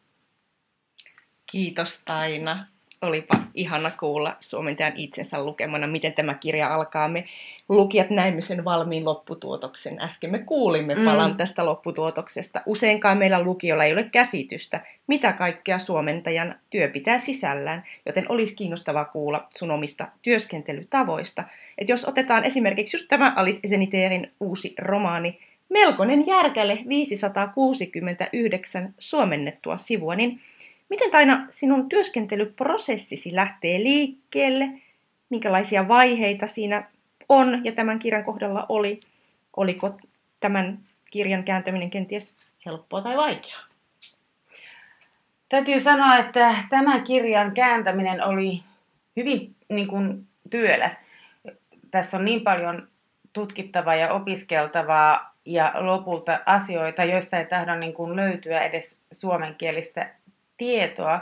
Kiitos 1.46 2.02
Taina. 2.04 2.66
Olipa 3.02 3.34
ihana 3.54 3.90
kuulla 4.00 4.36
suomentajan 4.40 4.96
itsensä 4.96 5.44
lukemana, 5.44 5.86
miten 5.86 6.12
tämä 6.12 6.34
kirja 6.34 6.74
alkaa. 6.74 7.08
Me 7.08 7.24
lukijat 7.68 8.10
näimme 8.10 8.40
sen 8.40 8.64
valmiin 8.64 9.04
lopputuotoksen. 9.04 10.00
Äsken 10.00 10.30
me 10.30 10.38
kuulimme 10.38 10.94
mm. 10.94 11.04
palan 11.04 11.36
tästä 11.36 11.66
lopputuotoksesta. 11.66 12.60
Useinkaan 12.66 13.18
meillä 13.18 13.42
lukijoilla 13.42 13.84
ei 13.84 13.92
ole 13.92 14.04
käsitystä, 14.04 14.80
mitä 15.06 15.32
kaikkea 15.32 15.78
suomentajan 15.78 16.54
työ 16.70 16.88
pitää 16.88 17.18
sisällään, 17.18 17.84
joten 18.06 18.26
olisi 18.28 18.54
kiinnostavaa 18.54 19.04
kuulla 19.04 19.46
sun 19.56 19.70
omista 19.70 20.08
työskentelytavoista. 20.22 21.44
Et 21.78 21.88
jos 21.88 22.04
otetaan 22.04 22.44
esimerkiksi 22.44 22.96
just 22.96 23.08
tämä 23.08 23.32
Alice 23.36 23.60
Eseniteerin 23.64 24.32
uusi 24.40 24.74
romaani, 24.78 25.38
melkoinen 25.68 26.26
järkäle 26.26 26.78
569 26.88 28.94
suomennettua 28.98 29.76
sivua, 29.76 30.14
niin 30.14 30.40
Miten 30.92 31.10
Taina 31.10 31.46
sinun 31.50 31.88
työskentelyprosessisi 31.88 33.34
lähtee 33.34 33.78
liikkeelle? 33.78 34.68
Minkälaisia 35.30 35.88
vaiheita 35.88 36.46
siinä 36.46 36.90
on 37.28 37.64
ja 37.64 37.72
tämän 37.72 37.98
kirjan 37.98 38.24
kohdalla 38.24 38.66
oli? 38.68 39.00
Oliko 39.56 39.98
tämän 40.40 40.78
kirjan 41.10 41.44
kääntäminen 41.44 41.90
kenties 41.90 42.34
helppoa 42.66 43.02
tai 43.02 43.16
vaikeaa? 43.16 43.60
Täytyy 45.48 45.80
sanoa, 45.80 46.18
että 46.18 46.54
tämän 46.68 47.04
kirjan 47.04 47.54
kääntäminen 47.54 48.26
oli 48.26 48.62
hyvin 49.16 49.54
niin 49.68 49.88
kuin, 49.88 50.26
työläs. 50.50 50.96
Tässä 51.90 52.16
on 52.16 52.24
niin 52.24 52.40
paljon 52.40 52.88
tutkittavaa 53.32 53.94
ja 53.94 54.12
opiskeltavaa 54.12 55.34
ja 55.44 55.72
lopulta 55.74 56.40
asioita, 56.46 57.04
joista 57.04 57.38
ei 57.38 57.46
tahdo 57.46 57.74
niin 57.74 57.94
kuin, 57.94 58.16
löytyä 58.16 58.60
edes 58.60 58.98
suomenkielistä 59.12 60.21
tietoa, 60.62 61.20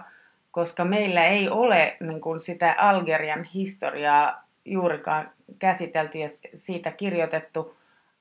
koska 0.50 0.84
meillä 0.84 1.24
ei 1.24 1.48
ole 1.48 1.96
niin 2.00 2.20
kuin 2.20 2.40
sitä 2.40 2.74
Algerian 2.78 3.44
historiaa 3.44 4.44
juurikaan 4.64 5.30
käsitelty 5.58 6.18
ja 6.18 6.28
siitä 6.58 6.90
kirjoitettu 6.90 7.76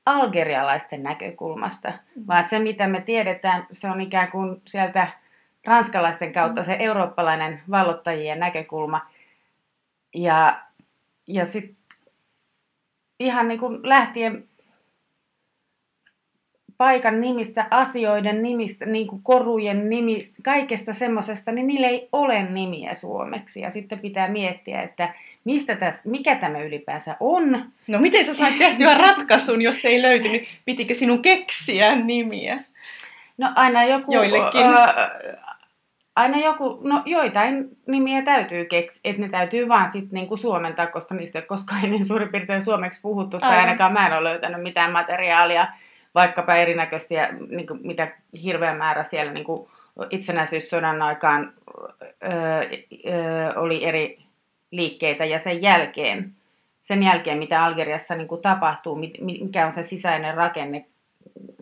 algerialaisten 0.06 1.04
näkökulmasta, 1.04 1.90
mm. 1.90 2.24
vaan 2.28 2.50
se 2.50 2.60
mitä 2.60 2.88
me 2.88 3.02
tiedetään, 3.02 3.68
se 3.72 3.90
on 3.90 4.02
ikään 4.02 4.32
kuin 4.32 4.62
sieltä 4.68 5.08
ranskalaisten 5.66 6.34
kautta 6.34 6.64
se 6.64 6.78
eurooppalainen 6.80 7.62
vallottajien 7.72 8.40
näkökulma. 8.40 9.08
Ja, 10.16 10.62
ja 11.28 11.46
sitten 11.46 11.78
ihan 13.20 13.48
niin 13.48 13.60
kuin 13.60 13.80
lähtien 13.84 14.48
paikan 16.80 17.22
nimistä, 17.22 17.66
asioiden 17.72 18.44
nimistä, 18.44 18.86
niin 18.86 19.08
kuin 19.08 19.24
korujen 19.24 19.90
nimistä, 19.90 20.38
kaikesta 20.44 20.94
semmoisesta, 20.94 21.52
niin 21.52 21.68
niillä 21.68 21.88
ei 21.88 22.10
ole 22.12 22.44
nimiä 22.44 22.94
suomeksi. 22.94 23.62
Ja 23.62 23.70
sitten 23.70 24.00
pitää 24.00 24.28
miettiä, 24.28 24.82
että 24.82 25.14
mistä 25.46 25.76
täs, 25.76 26.02
mikä 26.06 26.36
tämä 26.36 26.60
ylipäänsä 26.62 27.16
on. 27.20 27.72
No 27.88 28.00
miten 28.00 28.26
sä 28.26 28.34
sait 28.34 28.58
tehtyä 28.58 28.94
ratkaisun, 28.94 29.62
jos 29.62 29.86
ei 29.86 30.02
löytynyt? 30.02 30.44
Pitikö 30.66 30.94
sinun 30.94 31.22
keksiä 31.22 31.96
nimiä? 31.96 32.64
No 33.38 33.52
aina 33.56 33.84
joku... 33.84 34.14
Joillekin. 34.14 34.66
Äh, 34.66 34.96
aina 36.16 36.38
joku, 36.38 36.80
no 36.84 37.02
joitain 37.06 37.70
nimiä 37.88 38.22
täytyy 38.22 38.66
keksiä, 38.66 39.02
että 39.04 39.22
ne 39.22 39.30
täytyy 39.30 39.68
vaan 39.68 39.92
sitten 39.92 40.14
niinku 40.14 40.38
suomentaa, 40.38 40.88
koska 40.88 41.16
niistä 41.16 41.40
ei 41.40 41.46
koskaan 41.46 41.84
ennen 41.84 42.06
suurin 42.06 42.30
piirtein 42.30 42.66
suomeksi 42.66 43.00
puhuttu, 43.02 43.38
Aivan. 43.38 43.50
tai 43.50 43.60
ainakaan 43.60 43.94
mä 43.94 44.08
en 44.08 44.14
ole 44.14 44.30
löytänyt 44.30 44.64
mitään 44.64 44.92
materiaalia 44.92 45.68
vaikkapa 46.16 46.56
erinäköisiä, 46.56 47.30
niin 47.50 47.68
kuin, 47.68 47.80
mitä 47.84 48.12
hirveä 48.44 48.74
määrä 48.74 49.04
siellä 49.04 49.34
niin 49.34 49.46
kuin 49.46 49.68
itsenäisyyssodan 50.10 51.02
aikaan 51.02 51.54
öö, 52.24 52.32
öö, 53.08 53.54
oli 53.56 53.86
eri 53.86 54.20
liikkeitä 54.72 55.26
ja 55.26 55.40
sen 55.40 55.62
jälkeen, 55.62 56.34
sen 56.84 57.04
jälkeen 57.04 57.38
mitä 57.38 57.64
Algeriassa 57.66 58.16
niin 58.16 58.28
kuin 58.28 58.42
tapahtuu, 58.42 58.96
mikä 59.22 59.66
on 59.66 59.72
se 59.72 59.84
sisäinen 59.84 60.34
rakenne, 60.34 60.86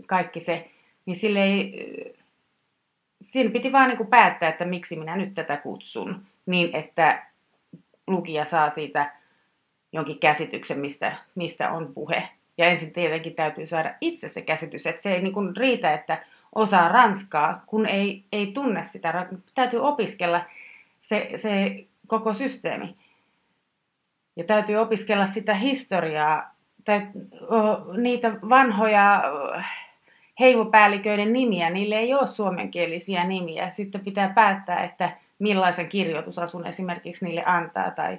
kaikki 0.07 0.39
se, 0.39 0.69
niin 1.05 1.15
sille 1.15 1.43
ei, 1.43 2.15
siinä 3.21 3.51
piti 3.51 3.71
vaan 3.71 3.87
niin 3.87 3.97
kuin 3.97 4.09
päättää, 4.09 4.49
että 4.49 4.65
miksi 4.65 4.95
minä 4.95 5.15
nyt 5.15 5.33
tätä 5.33 5.57
kutsun, 5.57 6.25
niin 6.45 6.75
että 6.75 7.25
lukija 8.07 8.45
saa 8.45 8.69
siitä 8.69 9.11
jonkin 9.91 10.19
käsityksen, 10.19 10.79
mistä, 10.79 11.15
mistä 11.35 11.71
on 11.71 11.93
puhe. 11.93 12.29
Ja 12.57 12.65
ensin 12.65 12.93
tietenkin 12.93 13.35
täytyy 13.35 13.67
saada 13.67 13.93
itse 14.01 14.29
se 14.29 14.41
käsitys, 14.41 14.87
että 14.87 15.01
se 15.01 15.13
ei 15.13 15.21
niin 15.21 15.33
kuin 15.33 15.55
riitä, 15.55 15.93
että 15.93 16.23
osaa 16.55 16.89
ranskaa, 16.89 17.63
kun 17.65 17.85
ei, 17.85 18.23
ei 18.31 18.47
tunne 18.47 18.83
sitä. 18.83 19.27
Täytyy 19.55 19.79
opiskella 19.79 20.41
se, 21.01 21.29
se 21.35 21.85
koko 22.07 22.33
systeemi. 22.33 22.95
Ja 24.35 24.43
täytyy 24.43 24.75
opiskella 24.75 25.25
sitä 25.25 25.53
historiaa, 25.53 26.55
niitä 27.97 28.31
vanhoja 28.49 29.23
heimopäälliköiden 30.39 31.33
nimiä, 31.33 31.69
niille 31.69 31.95
ei 31.95 32.13
ole 32.13 32.27
suomenkielisiä 32.27 33.23
nimiä. 33.23 33.69
Sitten 33.69 34.01
pitää 34.01 34.29
päättää, 34.29 34.83
että 34.83 35.11
millaisen 35.39 35.89
kirjoitusasun 35.89 36.67
esimerkiksi 36.67 37.25
niille 37.25 37.43
antaa 37.45 37.91
tai, 37.91 38.17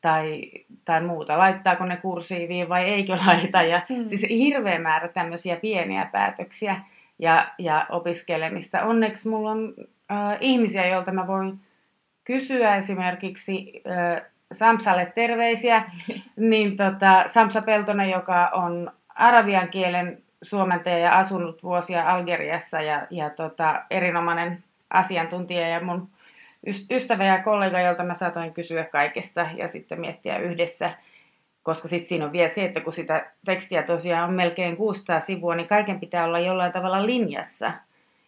tai, 0.00 0.50
tai 0.84 1.00
muuta. 1.00 1.38
Laittaako 1.38 1.84
ne 1.84 1.96
kursiiviin 1.96 2.68
vai 2.68 2.84
eikö 2.84 3.16
laita. 3.26 3.62
Ja 3.62 3.82
mm. 3.88 4.08
Siis 4.08 4.26
hirveä 4.28 4.78
määrä 4.78 5.08
tämmöisiä 5.08 5.56
pieniä 5.56 6.08
päätöksiä 6.12 6.80
ja, 7.18 7.46
ja 7.58 7.86
opiskelemista. 7.88 8.82
Onneksi 8.82 9.28
mulla 9.28 9.50
on 9.50 9.74
äh, 10.12 10.36
ihmisiä, 10.40 10.86
joilta 10.86 11.12
mä 11.12 11.26
voin 11.26 11.60
kysyä 12.24 12.76
esimerkiksi 12.76 13.82
äh, 13.90 14.22
Samsalle 14.52 15.12
terveisiä. 15.14 15.82
niin 16.36 16.76
tota, 16.76 17.24
Samsa 17.26 17.62
Peltonen, 17.66 18.10
joka 18.10 18.50
on 18.52 18.92
arabian 19.08 19.68
kielen 19.68 20.22
suomentaja 20.42 20.98
ja 20.98 21.18
asunut 21.18 21.62
vuosia 21.62 22.10
Algeriassa 22.10 22.80
ja, 22.80 23.06
ja 23.10 23.30
tota, 23.30 23.82
erinomainen 23.90 24.64
asiantuntija 24.90 25.68
ja 25.68 25.80
mun 25.80 26.08
ystävä 26.90 27.24
ja 27.24 27.42
kollega, 27.42 27.80
jolta 27.80 28.04
mä 28.04 28.14
saatoin 28.14 28.54
kysyä 28.54 28.84
kaikesta 28.84 29.46
ja 29.56 29.68
sitten 29.68 30.00
miettiä 30.00 30.38
yhdessä. 30.38 30.94
koska 31.62 31.88
sitten 31.88 32.08
siinä 32.08 32.24
on 32.24 32.32
vielä 32.32 32.48
se, 32.48 32.64
että 32.64 32.80
kun 32.80 32.92
sitä 32.92 33.30
tekstiä 33.44 33.82
tosiaan 33.82 34.28
on 34.28 34.34
melkein 34.34 34.76
600 34.76 35.20
sivua, 35.20 35.54
niin 35.54 35.66
kaiken 35.66 36.00
pitää 36.00 36.24
olla 36.24 36.38
jollain 36.38 36.72
tavalla 36.72 37.06
linjassa. 37.06 37.72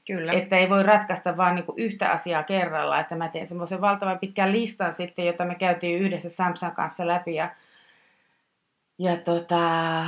Kyllä. 0.06 0.32
Että 0.32 0.56
ei 0.56 0.70
voi 0.70 0.82
ratkaista 0.82 1.36
vaan 1.36 1.54
niinku 1.54 1.74
yhtä 1.76 2.10
asiaa 2.10 2.42
kerralla. 2.42 3.00
Että 3.00 3.16
mä 3.16 3.28
teen 3.28 3.46
semmoisen 3.46 3.80
valtavan 3.80 4.18
pitkän 4.18 4.52
listan 4.52 4.94
sitten, 4.94 5.26
jota 5.26 5.44
me 5.44 5.54
käytiin 5.54 5.98
yhdessä 5.98 6.28
Samsan 6.28 6.72
kanssa 6.72 7.06
läpi. 7.06 7.34
Ja, 7.34 7.50
ja 8.98 9.16
tota, 9.16 10.04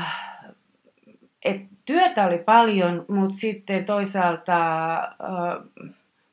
et 1.44 1.60
työtä 1.84 2.26
oli 2.26 2.38
paljon, 2.38 3.04
mutta 3.08 3.34
sitten 3.34 3.84
toisaalta 3.84 4.94
äh, 4.94 5.90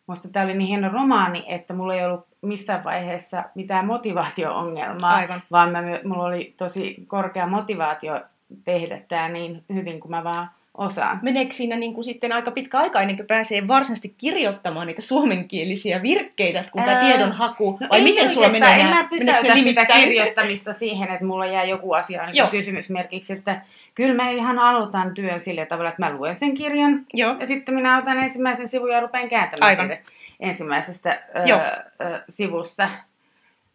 musta 0.07 0.27
tämä 0.27 0.45
oli 0.45 0.53
niin 0.53 0.67
hieno 0.67 0.89
romaani, 0.89 1.45
että 1.47 1.73
mulla 1.73 1.95
ei 1.95 2.05
ollut 2.05 2.25
missään 2.41 2.83
vaiheessa 2.83 3.43
mitään 3.55 3.85
motivaatio-ongelmaa, 3.85 5.15
Aivan. 5.15 5.43
vaan 5.51 5.71
mä, 5.71 5.83
mulla 6.03 6.23
oli 6.23 6.53
tosi 6.57 6.95
korkea 7.07 7.47
motivaatio 7.47 8.21
tehdä 8.63 8.99
tämä 9.07 9.29
niin 9.29 9.63
hyvin 9.73 9.99
kuin 9.99 10.11
mä 10.11 10.23
vaan 10.23 10.49
osaan. 10.77 11.19
Meneekö 11.21 11.51
siinä 11.51 11.75
niin 11.75 11.93
kuin 11.93 12.03
sitten 12.03 12.31
aika 12.31 12.51
pitkä 12.51 12.77
aika 12.77 13.01
ennen 13.01 13.15
kuin 13.15 13.27
pääsee 13.27 13.67
varsinaisesti 13.67 14.15
kirjoittamaan 14.17 14.87
niitä 14.87 15.01
suomenkielisiä 15.01 16.01
virkkeitä, 16.01 16.63
kun 16.71 16.83
tämä 16.83 16.99
tiedonhaku, 16.99 17.77
No 17.79 17.87
vai 17.89 18.01
miten 18.01 18.29
sulla 18.29 18.49
menee 18.49 18.81
En 18.81 18.87
mä 18.87 19.07
pysäytä 19.09 19.41
sitä 19.41 19.55
limittäin? 19.55 20.03
kirjoittamista 20.03 20.73
siihen, 20.73 21.11
että 21.11 21.25
mulla 21.25 21.45
jää 21.45 21.63
joku 21.63 21.93
asia 21.93 22.25
niin 22.25 22.47
kysymysmerkiksi. 22.51 23.33
Että 23.33 23.61
kyllä 23.97 24.13
mä 24.13 24.29
ihan 24.29 24.59
aloitan 24.59 25.13
työn 25.13 25.39
sillä 25.39 25.65
tavalla, 25.65 25.89
että 25.89 26.01
mä 26.01 26.11
luen 26.11 26.35
sen 26.35 26.53
kirjan 26.53 27.05
Joo, 27.13 27.35
ja 27.39 27.47
sitten 27.47 27.75
minä 27.75 27.97
otan 27.97 28.17
ensimmäisen 28.17 28.67
sivun 28.67 28.91
ja 28.91 28.99
rupean 28.99 29.29
kääntämään 29.29 29.69
Aivan. 29.69 29.87
siitä 29.87 30.11
ensimmäisestä 30.39 31.23
Joo. 31.45 31.59
ö, 31.59 32.05
ö, 32.05 32.23
sivusta. 32.29 32.89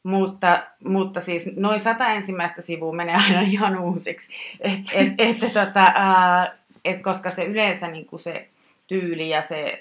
Mutta, 0.03 0.63
mutta 0.85 1.21
siis 1.21 1.57
noin 1.57 1.81
sata 1.81 2.09
ensimmäistä 2.09 2.63
sivua 2.63 2.93
menee 2.93 3.15
aina 3.15 3.41
ihan 3.51 3.83
uusiksi. 3.83 4.29
Et, 4.61 4.81
et, 4.95 5.13
että 5.29 5.49
tota, 5.49 5.93
ää, 5.95 6.57
et 6.85 7.03
koska 7.03 7.31
se 7.31 7.45
yleensä 7.45 7.89
niin 7.89 8.07
kuin 8.07 8.21
se 8.21 8.49
tyyli 8.87 9.29
ja 9.29 9.43
se, 9.43 9.79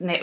ne, 0.00 0.20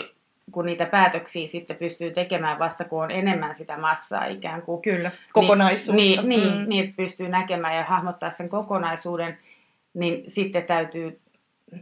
kun 0.52 0.66
niitä 0.66 0.86
päätöksiä 0.86 1.46
sitten 1.46 1.76
pystyy 1.76 2.10
tekemään 2.10 2.58
vasta, 2.58 2.84
kun 2.84 3.02
on 3.02 3.10
enemmän 3.10 3.54
sitä 3.54 3.76
massaa 3.78 4.24
ikään 4.26 4.62
kuin. 4.62 4.82
kyllä, 4.82 5.10
kokonaisuutta. 5.32 5.96
Niin, 5.96 6.28
niin, 6.28 6.40
Mm. 6.42 6.48
niin, 6.50 6.68
niin, 6.68 6.94
pystyy 6.94 7.28
näkemään 7.28 7.76
ja 7.76 7.84
hahmottaa 7.84 8.30
sen 8.30 8.48
kokonaisuuden, 8.48 9.38
niin 9.94 10.30
sitten 10.30 10.64
täytyy 10.64 11.20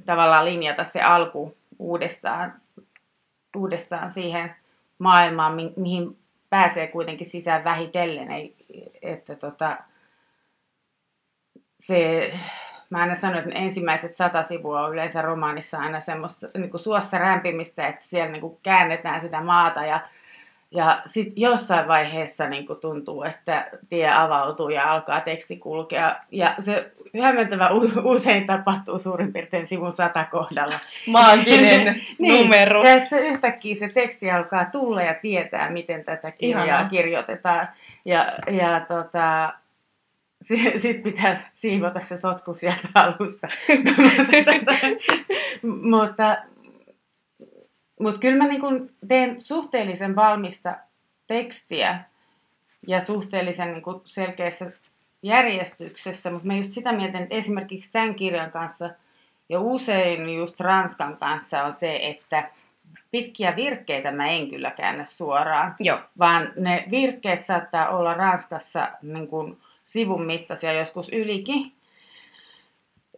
tavallaan 0.05 0.45
linjata 0.45 0.85
se 0.85 1.01
alku 1.01 1.57
uudestaan, 1.79 2.55
uudestaan 3.57 4.11
siihen 4.11 4.55
maailmaan, 4.99 5.55
mi- 5.55 5.73
mihin 5.77 6.19
pääsee 6.51 6.87
kuitenkin 6.87 7.27
sisään 7.27 7.65
vähitellen. 7.65 8.31
Ei, 8.31 8.55
että 9.03 9.35
tota, 9.37 9.77
se, 11.81 12.33
mä 12.91 12.99
aina 12.99 13.15
sanon, 13.15 13.39
että 13.39 13.59
ensimmäiset 13.59 14.15
sata 14.15 14.43
sivua 14.43 14.81
on 14.81 14.93
yleensä 14.93 15.23
romaanissa 15.23 15.79
aina 15.79 16.01
semmoista 16.01 16.47
niin 16.59 16.71
kuin 16.71 16.81
suossa 16.81 17.19
rämpimistä, 17.19 17.89
että 17.89 18.05
siellä 18.05 18.33
niin 18.33 18.41
kuin 18.41 18.59
käännetään 18.63 19.21
sitä 19.21 19.41
maata 19.41 19.87
ja 19.87 20.01
ja 20.73 21.03
sitten 21.07 21.33
jossain 21.37 21.89
vaiheessa 21.89 22.49
niin 22.49 22.67
kuin 22.67 22.81
tuntuu, 22.81 23.23
että 23.23 23.71
tie 23.89 24.11
avautuu 24.15 24.69
ja 24.69 24.93
alkaa 24.93 25.21
teksti 25.21 25.57
kulkea. 25.57 26.17
Ja 26.31 26.55
se 26.59 26.93
hämmentävä 27.23 27.71
usein 28.05 28.47
tapahtuu 28.47 28.99
suurin 28.99 29.33
piirtein 29.33 29.67
sivun 29.67 29.93
sata 29.93 30.25
kohdalla. 30.25 30.79
Maaginen 31.07 32.01
numero. 32.19 32.83
Ja 32.85 32.93
että 32.93 33.09
se 33.09 33.19
yhtäkkiä 33.19 33.75
se 33.75 33.89
teksti 33.89 34.31
alkaa 34.31 34.65
tulla 34.65 35.03
ja 35.03 35.15
tietää, 35.15 35.71
miten 35.71 36.05
tätä 36.05 36.31
kirjaa 36.31 36.65
Ihanaa. 36.65 36.89
kirjoitetaan. 36.89 37.69
Ja, 38.05 38.27
ja 38.51 38.81
tota, 38.89 39.55
sitten 40.43 41.03
pitää 41.03 41.51
siivota 41.55 42.01
se 42.01 42.17
sotku 42.17 42.55
sieltä 42.55 42.89
alusta. 42.95 43.49
mutta, 45.91 46.37
mutta 48.01 48.21
kyllä 48.21 48.37
mä 48.37 48.49
niin 48.49 48.61
kun 48.61 48.91
teen 49.09 49.41
suhteellisen 49.41 50.17
valmista 50.17 50.77
tekstiä 51.27 52.01
ja 52.87 53.01
suhteellisen 53.01 53.73
niin 53.73 53.83
kun 53.83 54.03
selkeässä 54.05 54.73
järjestyksessä, 55.23 56.31
mutta 56.31 56.47
mä 56.47 56.57
just 56.57 56.73
sitä 56.73 56.93
mietin, 56.93 57.23
että 57.23 57.37
esimerkiksi 57.37 57.93
tämän 57.93 58.15
kirjan 58.15 58.51
kanssa 58.51 58.91
ja 59.49 59.61
usein 59.61 60.37
just 60.37 60.61
Ranskan 60.61 61.17
kanssa 61.17 61.65
on 61.65 61.73
se, 61.73 61.99
että 62.03 62.51
pitkiä 63.11 63.57
virkkeitä 63.57 64.13
mä 64.13 64.29
en 64.29 64.51
kyllä 64.51 64.71
käännä 64.71 65.05
suoraan, 65.05 65.75
Joo, 65.81 65.99
vaan 66.19 66.53
ne 66.57 66.85
virkkeet 66.91 67.45
saattaa 67.45 67.89
olla 67.89 68.15
Ranskassa 68.15 68.89
niin 69.03 69.29
kuin 69.29 69.59
sivun 69.91 70.27
mittaisia, 70.27 70.73
joskus 70.73 71.09
ylikin. 71.09 71.73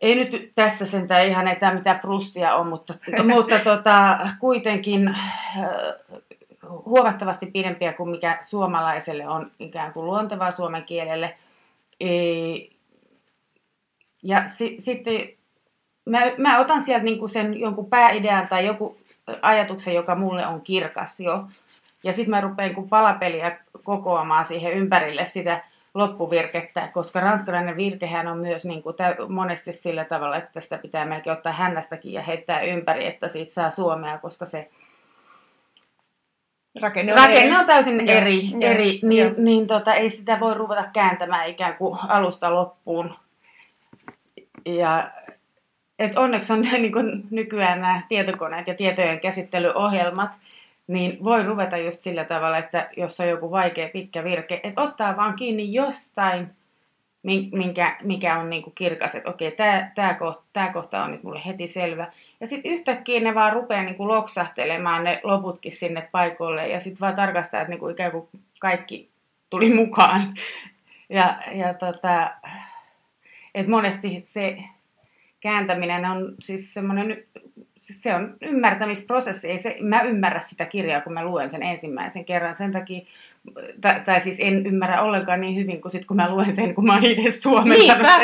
Ei 0.00 0.14
nyt 0.14 0.52
tässä 0.54 0.86
sentään 0.86 1.28
ihan 1.28 1.48
ei 1.48 1.56
tämä 1.56 1.74
mitään 1.74 1.98
prustia 1.98 2.54
on, 2.54 2.66
mutta, 2.66 2.94
mutta 3.34 3.58
tota, 3.70 4.18
kuitenkin 4.40 5.08
äh, 5.08 5.16
huomattavasti 6.84 7.46
pidempiä 7.46 7.92
kuin 7.92 8.10
mikä 8.10 8.38
suomalaiselle 8.42 9.28
on 9.28 9.50
ikään 9.58 9.92
kuin 9.92 10.06
luontevaa 10.06 10.50
suomen 10.50 10.84
kielelle. 10.84 11.36
Ja 14.22 14.48
si, 14.48 14.76
sitten 14.78 15.28
mä, 16.06 16.20
mä 16.38 16.60
otan 16.60 16.82
sieltä 16.82 17.04
niinku 17.04 17.28
sen 17.28 17.60
jonkun 17.60 17.90
pääidean 17.90 18.48
tai 18.48 18.66
joku 18.66 18.98
ajatuksen, 19.42 19.94
joka 19.94 20.14
mulle 20.14 20.46
on 20.46 20.60
kirkas 20.60 21.20
jo. 21.20 21.44
Ja 22.04 22.12
sitten 22.12 22.30
mä 22.30 22.40
rupean 22.40 22.74
kun 22.74 22.88
palapeliä 22.88 23.58
kokoamaan 23.84 24.44
siihen 24.44 24.72
ympärille 24.72 25.24
sitä 25.24 25.71
loppuvirkettä, 25.94 26.88
koska 26.92 27.20
ranskalainen 27.20 27.76
virkehän 27.76 28.26
on 28.28 28.38
myös 28.38 28.64
niin 28.64 28.82
kuin 28.82 28.96
tä- 28.96 29.16
monesti 29.28 29.72
sillä 29.72 30.04
tavalla, 30.04 30.36
että 30.36 30.60
sitä 30.60 30.78
pitää 30.78 31.04
melkein 31.04 31.36
ottaa 31.36 31.52
hännästäkin 31.52 32.12
ja 32.12 32.22
heittää 32.22 32.60
ympäri, 32.60 33.06
että 33.06 33.28
siitä 33.28 33.52
saa 33.52 33.70
suomea, 33.70 34.18
koska 34.18 34.46
se 34.46 34.70
rakenne 36.80 37.12
on 37.12 37.18
rakenne 37.18 37.46
eri. 37.46 37.56
on 37.56 37.66
täysin 37.66 38.06
Joo, 38.06 38.16
eri, 38.16 38.50
joo, 38.50 38.70
eri 38.70 38.92
joo. 38.92 39.08
niin, 39.08 39.34
niin 39.38 39.66
tota, 39.66 39.94
ei 39.94 40.10
sitä 40.10 40.40
voi 40.40 40.54
ruveta 40.54 40.84
kääntämään 40.92 41.48
ikään 41.48 41.76
kuin 41.76 41.98
alusta 42.08 42.54
loppuun. 42.54 43.14
Ja 44.66 45.10
et 45.98 46.18
onneksi 46.18 46.52
on 46.52 46.62
niin 46.72 46.92
kuin 46.92 47.22
nykyään 47.30 47.80
nämä 47.80 48.02
tietokoneet 48.08 48.66
ja 48.66 48.74
tietojen 48.74 49.20
käsittelyohjelmat, 49.20 50.30
niin 50.86 51.24
voi 51.24 51.42
ruveta 51.42 51.76
just 51.76 51.98
sillä 51.98 52.24
tavalla, 52.24 52.58
että 52.58 52.90
jos 52.96 53.20
on 53.20 53.28
joku 53.28 53.50
vaikea 53.50 53.88
pitkä 53.88 54.24
virke, 54.24 54.60
että 54.62 54.82
ottaa 54.82 55.16
vaan 55.16 55.34
kiinni 55.34 55.72
jostain, 55.72 56.50
min- 57.22 57.48
minkä, 57.52 57.96
mikä 58.02 58.38
on 58.38 58.50
niin 58.50 58.62
kuin 58.62 58.74
kirkas, 58.74 59.14
että 59.14 59.30
okei, 59.30 59.56
tämä 59.94 60.14
kohta, 60.14 60.42
tää 60.52 60.72
kohta 60.72 61.04
on 61.04 61.10
nyt 61.10 61.22
mulle 61.22 61.42
heti 61.46 61.66
selvä. 61.66 62.12
Ja 62.40 62.46
sitten 62.46 62.72
yhtäkkiä 62.72 63.20
ne 63.20 63.34
vaan 63.34 63.52
rupeaa 63.52 63.82
niin 63.82 63.96
kuin 63.96 64.08
loksahtelemaan 64.08 65.04
ne 65.04 65.20
loputkin 65.22 65.72
sinne 65.72 66.08
paikoille 66.12 66.68
ja 66.68 66.80
sitten 66.80 67.00
vaan 67.00 67.16
tarkastaa, 67.16 67.60
että 67.60 67.70
niin 67.70 67.80
kuin 67.80 67.92
ikään 67.92 68.12
kuin 68.12 68.28
kaikki 68.58 69.08
tuli 69.50 69.74
mukaan. 69.74 70.22
Ja, 71.08 71.38
ja 71.54 71.74
tota, 71.74 72.30
et 73.54 73.66
monesti 73.66 74.20
se 74.24 74.56
kääntäminen 75.40 76.04
on 76.04 76.34
siis 76.40 76.74
semmoinen, 76.74 77.24
siis 77.82 78.02
se 78.02 78.14
on 78.14 78.34
ymmärtämisprosessi. 78.42 79.48
Ei 79.50 79.58
se, 79.58 79.76
mä 79.80 80.02
ymmärrä 80.02 80.40
sitä 80.40 80.64
kirjaa, 80.64 81.00
kun 81.00 81.12
mä 81.12 81.24
luen 81.24 81.50
sen 81.50 81.62
ensimmäisen 81.62 82.24
kerran. 82.24 82.54
Sen 82.54 82.72
takia, 82.72 83.00
tai, 83.80 84.00
tai 84.04 84.20
siis 84.20 84.36
en 84.40 84.66
ymmärrä 84.66 85.02
ollenkaan 85.02 85.40
niin 85.40 85.56
hyvin 85.56 85.80
kuin 85.80 85.92
sit, 85.92 86.04
kun 86.04 86.16
mä 86.16 86.30
luen 86.30 86.54
sen, 86.54 86.74
kun 86.74 86.86
mä 86.86 86.94
oon 86.94 87.04
itse 87.06 87.30
suomentanut 87.30 87.78
Niinpä. 88.02 88.18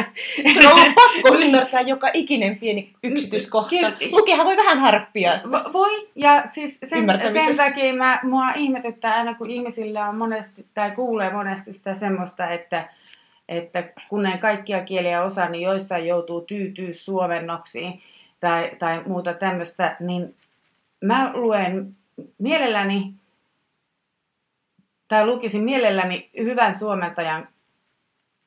sen. 0.44 0.54
Sun 0.54 0.66
on 0.66 0.72
ollut 0.72 0.94
pakko 0.94 1.34
ymmärtää 1.38 1.80
joka 1.80 2.10
ikinen 2.12 2.58
pieni 2.58 2.92
yksityiskohta. 3.02 3.70
Kyllä. 3.70 3.96
Lukijahan 4.10 4.46
voi 4.46 4.56
vähän 4.56 4.78
harppia. 4.78 5.32
Vo- 5.44 5.72
Voi, 5.72 6.08
ja 6.14 6.42
siis 6.46 6.80
sen, 6.84 7.06
sen 7.32 7.56
takia 7.56 7.94
mä, 7.94 8.20
mua 8.22 8.52
ihmetyttää 8.52 9.14
aina, 9.14 9.34
kun 9.34 9.50
ihmisillä 9.50 10.08
on 10.08 10.16
monesti, 10.16 10.66
tai 10.74 10.90
kuulee 10.90 11.32
monesti 11.32 11.72
sitä 11.72 11.94
semmoista, 11.94 12.50
että, 12.50 12.88
että 13.48 13.84
kun 14.08 14.26
ei 14.26 14.38
kaikkia 14.38 14.80
kieliä 14.84 15.22
osaa, 15.22 15.48
niin 15.48 15.62
joissain 15.62 16.06
joutuu 16.06 16.40
tyytyy 16.40 16.92
suomennoksiin 16.92 18.00
tai, 18.40 18.70
tai 18.78 19.02
muuta 19.06 19.34
tämmöistä, 19.34 19.96
niin 20.00 20.34
mä 21.04 21.32
luen 21.34 21.96
mielelläni, 22.38 23.14
tai 25.08 25.26
lukisin 25.26 25.62
mielelläni 25.62 26.30
hyvän 26.36 26.74
suomentajan 26.74 27.48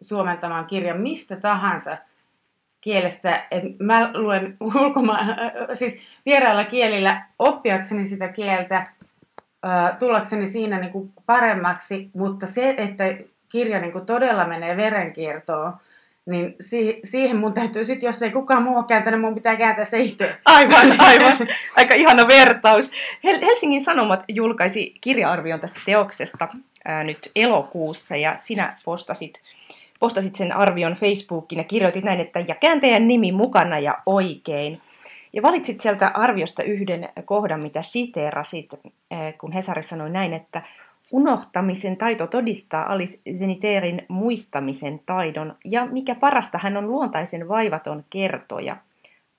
suomentaman 0.01 0.65
kirjan 0.65 1.01
mistä 1.01 1.36
tahansa 1.36 1.97
kielestä, 2.82 3.47
että 3.51 3.84
mä 3.84 4.12
luen 4.13 4.58
ulkomaan, 4.60 5.27
siis 5.73 6.08
vierailla 6.25 6.65
kielillä 6.65 7.25
oppiakseni 7.39 8.06
sitä 8.06 8.27
kieltä, 8.27 8.88
tullakseni 9.99 10.47
siinä 10.47 10.80
niin 10.80 11.13
paremmaksi, 11.25 12.10
mutta 12.13 12.47
se, 12.47 12.75
että 12.77 13.04
kirja 13.49 13.80
niin 13.80 13.91
kuin 13.91 14.06
todella 14.06 14.47
menee 14.47 14.77
verenkiertoon, 14.77 15.73
niin 16.26 16.56
si- 16.60 17.00
siihen 17.04 17.38
mun 17.38 17.54
täytyy 17.54 17.86
sitten, 17.86 18.08
jos 18.08 18.22
ei 18.22 18.32
kukaan 18.32 18.64
muu 18.64 18.78
ole 18.78 18.86
kääntänyt, 18.88 19.22
mun 19.22 19.36
pitää 19.36 19.56
kääntää 19.56 19.86
se 19.86 20.00
itse. 20.00 20.36
Aivan, 20.46 20.96
aivan. 21.10 21.38
Aika 21.78 21.96
ihana 21.96 22.28
vertaus. 22.28 22.92
Hel- 23.24 23.46
Helsingin 23.46 23.84
Sanomat 23.84 24.24
julkaisi 24.28 24.94
kirja-arvion 25.02 25.60
tästä 25.60 25.80
teoksesta 25.86 26.48
ää, 26.86 27.04
nyt 27.04 27.32
elokuussa 27.36 28.16
ja 28.16 28.34
sinä 28.38 28.76
postasit 28.86 29.42
postasit 30.00 30.36
sen 30.36 30.52
arvion 30.52 30.94
Facebookiin 30.94 31.58
ja 31.60 31.64
kirjoitit 31.64 32.04
näin, 32.04 32.20
että 32.20 32.40
ja 32.48 32.56
kääntäjän 32.56 33.08
nimi 33.08 33.32
mukana 33.32 33.80
ja 33.80 33.98
oikein. 34.06 34.78
Ja 35.34 35.42
valitsit 35.42 35.82
sieltä 35.82 36.12
arviosta 36.14 36.64
yhden 36.64 37.10
kohdan, 37.26 37.60
mitä 37.60 37.82
siteerasit, 37.82 38.70
kun 39.38 39.52
Hesari 39.52 39.82
sanoi 39.82 40.10
näin, 40.10 40.34
että 40.34 40.62
unohtamisen 41.12 41.97
taito 41.97 42.28
todistaa 42.28 42.91
Alice 42.91 43.19
Zeniterin 43.34 44.06
muistamisen 44.08 45.02
taidon, 45.06 45.56
ja 45.65 45.86
mikä 45.86 46.15
parasta, 46.15 46.58
hän 46.58 46.78
on 46.78 46.88
luontaisen 46.88 47.47
vaivaton 47.47 48.06
kertoja. 48.10 48.78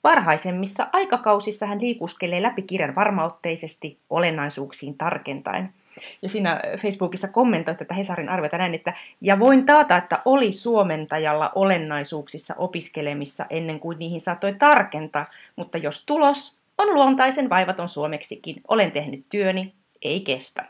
Varhaisemmissa 0.04 0.86
aikakausissa 0.92 1.66
hän 1.66 1.80
liikuskelee 1.80 2.42
läpi 2.42 2.62
kirjan 2.62 2.94
varmautteisesti 2.94 3.98
olennaisuuksiin 4.10 4.98
tarkentaen– 4.98 5.68
ja 6.22 6.28
siinä 6.28 6.60
Facebookissa 6.78 7.28
kommentoit 7.28 7.78
tätä 7.78 7.94
Hesarin 7.94 8.28
arviota 8.28 8.58
näin, 8.58 8.74
että 8.74 8.92
ja 9.20 9.38
voin 9.38 9.66
taata, 9.66 9.96
että 9.96 10.22
oli 10.24 10.52
suomentajalla 10.52 11.52
olennaisuuksissa 11.54 12.54
opiskelemissa 12.58 13.46
ennen 13.50 13.80
kuin 13.80 13.98
niihin 13.98 14.20
saattoi 14.20 14.54
tarkentaa, 14.54 15.26
mutta 15.56 15.78
jos 15.78 16.06
tulos 16.06 16.56
on 16.78 16.94
luontaisen 16.94 17.50
vaivaton 17.50 17.88
suomeksikin, 17.88 18.60
olen 18.68 18.92
tehnyt 18.92 19.24
työni, 19.28 19.74
ei 20.02 20.20
kestä. 20.20 20.64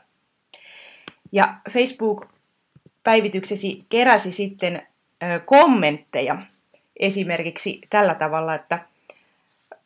Ja 1.33 1.55
Facebook-päivityksesi 1.71 3.85
keräsi 3.89 4.33
sitten 4.33 4.87
kommentteja 5.45 6.37
esimerkiksi 6.97 7.81
tällä 7.91 8.15
tavalla, 8.15 8.55
että– 8.55 8.79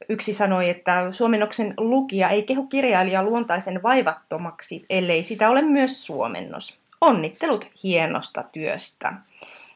Yksi 0.09 0.33
sanoi, 0.33 0.69
että 0.69 1.13
suomennoksen 1.13 1.75
lukija 1.77 2.29
ei 2.29 2.43
kehu 2.43 2.67
kirjailijaa 2.67 3.23
luontaisen 3.23 3.83
vaivattomaksi, 3.83 4.87
ellei 4.91 5.23
sitä 5.23 5.51
ole 5.51 5.63
myös 5.63 6.07
suomennos. 6.07 6.79
Onnittelut 7.01 7.67
hienosta 7.83 8.45
työstä. 8.53 9.13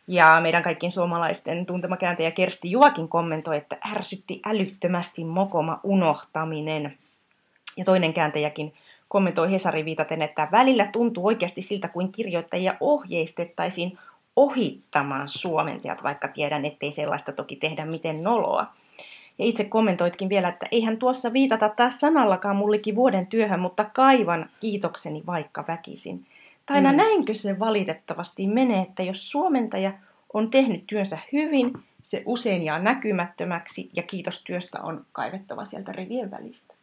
Ja 0.07 0.41
meidän 0.43 0.63
kaikkien 0.63 0.93
suomalaisten 0.93 1.67
tuntema 1.67 1.97
kääntäjä 1.97 2.31
Kersti 2.31 2.71
Juakin 2.71 3.09
kommentoi, 3.09 3.57
että 3.57 3.77
ärsytti 3.93 4.41
älyttömästi 4.47 5.25
mokoma 5.25 5.81
unohtaminen. 5.83 6.99
Ja 7.77 7.85
toinen 7.85 8.15
kääntäjäkin 8.15 8.75
kommentoi 9.11 9.51
Hesari 9.51 9.85
viitaten, 9.85 10.23
että 10.23 10.49
välillä 10.53 10.87
tuntuu 10.87 11.27
oikeasti 11.27 11.63
siltä, 11.63 11.89
kuin 11.89 12.13
kirjoittajia 12.13 12.75
ohjeistettaisiin 12.81 13.99
ohittamaan 14.37 15.29
suomentajat, 15.29 16.03
vaikka 16.03 16.29
tiedän, 16.29 16.65
ettei 16.65 16.93
sellaista 16.93 17.33
toki 17.33 17.57
tehdä 17.57 17.85
miten 17.85 18.21
noloa. 18.21 18.67
Ja 19.39 19.45
itse 19.45 19.65
kommentoitkin 19.65 20.29
vielä, 20.29 20.49
että 20.49 20.67
eihän 20.71 20.97
tuossa 20.97 21.33
viitata 21.33 21.69
taas 21.69 22.01
sanallakaan 22.01 22.57
mullikin 22.57 22.95
vuoden 22.95 23.27
työhön, 23.27 23.61
mutta 23.61 23.85
kaivan 23.85 24.51
kiitokseni 24.61 25.23
vaikka 25.27 25.65
väkisin. 25.69 26.27
Tai 26.67 26.81
mm. 26.81 26.97
näinkö 26.97 27.35
se 27.35 27.59
valitettavasti 27.59 28.47
menee, 28.47 28.83
että 28.83 29.03
jos 29.03 29.31
suomentaja 29.31 29.93
on 30.33 30.51
tehnyt 30.51 30.85
työnsä 30.87 31.19
hyvin, 31.33 31.73
se 32.03 32.23
usein 32.27 32.63
jää 32.63 32.79
näkymättömäksi 32.79 33.91
ja 33.97 34.03
kiitos 34.03 34.45
työstä 34.45 34.83
on 34.83 35.07
kaivettava 35.13 35.65
sieltä 35.65 35.93
rivien 35.93 36.31
välistä. 36.31 36.75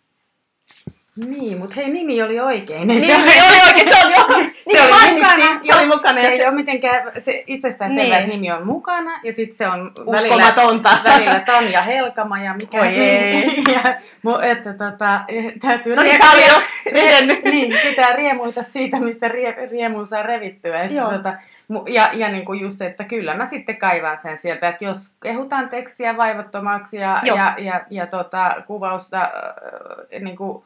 Niin, 1.25 1.57
mutta 1.57 1.75
hei, 1.75 1.89
nimi 1.89 2.21
oli 2.21 2.39
oikein. 2.39 2.87
Niin, 2.87 3.01
se 3.01 3.15
oli 3.15 3.61
oikein, 3.67 3.89
se 3.89 4.05
oli, 4.05 4.13
oikein. 4.35 4.55
se 4.71 4.81
oli 4.81 5.13
mukana. 5.13 5.59
Se 5.61 5.75
oli 5.75 5.87
mukana. 5.87 6.21
Se 6.21 6.27
ei 6.27 6.45
ole 6.45 6.55
mitenkään 6.55 7.11
se 7.19 7.43
itsestään 7.47 7.95
niin. 7.95 8.01
selvä, 8.01 8.17
että 8.17 8.29
nimi 8.29 8.51
on 8.51 8.65
mukana. 8.65 9.19
Ja 9.23 9.33
sitten 9.33 9.57
se 9.57 9.67
on 9.67 9.91
Uskomatonta. 10.05 10.89
välillä, 10.89 11.13
välillä 11.13 11.39
Tanja 11.39 11.81
Helkama 11.81 12.39
ja 12.39 12.53
mikä 12.53 12.81
Oi 12.81 12.87
ei. 12.87 13.63
ja, 13.73 13.97
että 14.43 14.73
tota, 14.73 15.21
täytyy 15.61 15.95
no 15.95 16.03
niin, 16.03 16.19
rie, 16.35 16.51
rie, 16.91 17.21
niin, 17.51 17.73
pitää 17.89 18.13
riemuita 18.13 18.63
siitä, 18.63 18.99
mistä 18.99 19.27
rie, 19.27 19.67
riemun 19.71 20.07
saa 20.07 20.23
revittyä. 20.23 20.81
Että, 20.81 21.01
tota, 21.01 21.33
ja, 21.87 22.09
ja 22.13 22.29
niin 22.29 22.45
kuin 22.45 22.59
just, 22.59 22.81
että 22.81 23.03
kyllä 23.03 23.33
mä 23.33 23.45
sitten 23.45 23.77
kaivan 23.77 24.17
sen 24.17 24.37
sieltä, 24.37 24.67
että 24.67 24.85
jos 24.85 25.15
kehutaan 25.23 25.69
tekstiä 25.69 26.17
vaivattomaksi 26.17 26.97
ja, 26.97 27.21
ja, 27.23 27.55
ja, 27.57 27.81
ja 27.89 28.07
tota, 28.07 28.55
kuvausta 28.67 29.21
äh, 29.21 30.21
niin 30.21 30.37
kuin, 30.37 30.63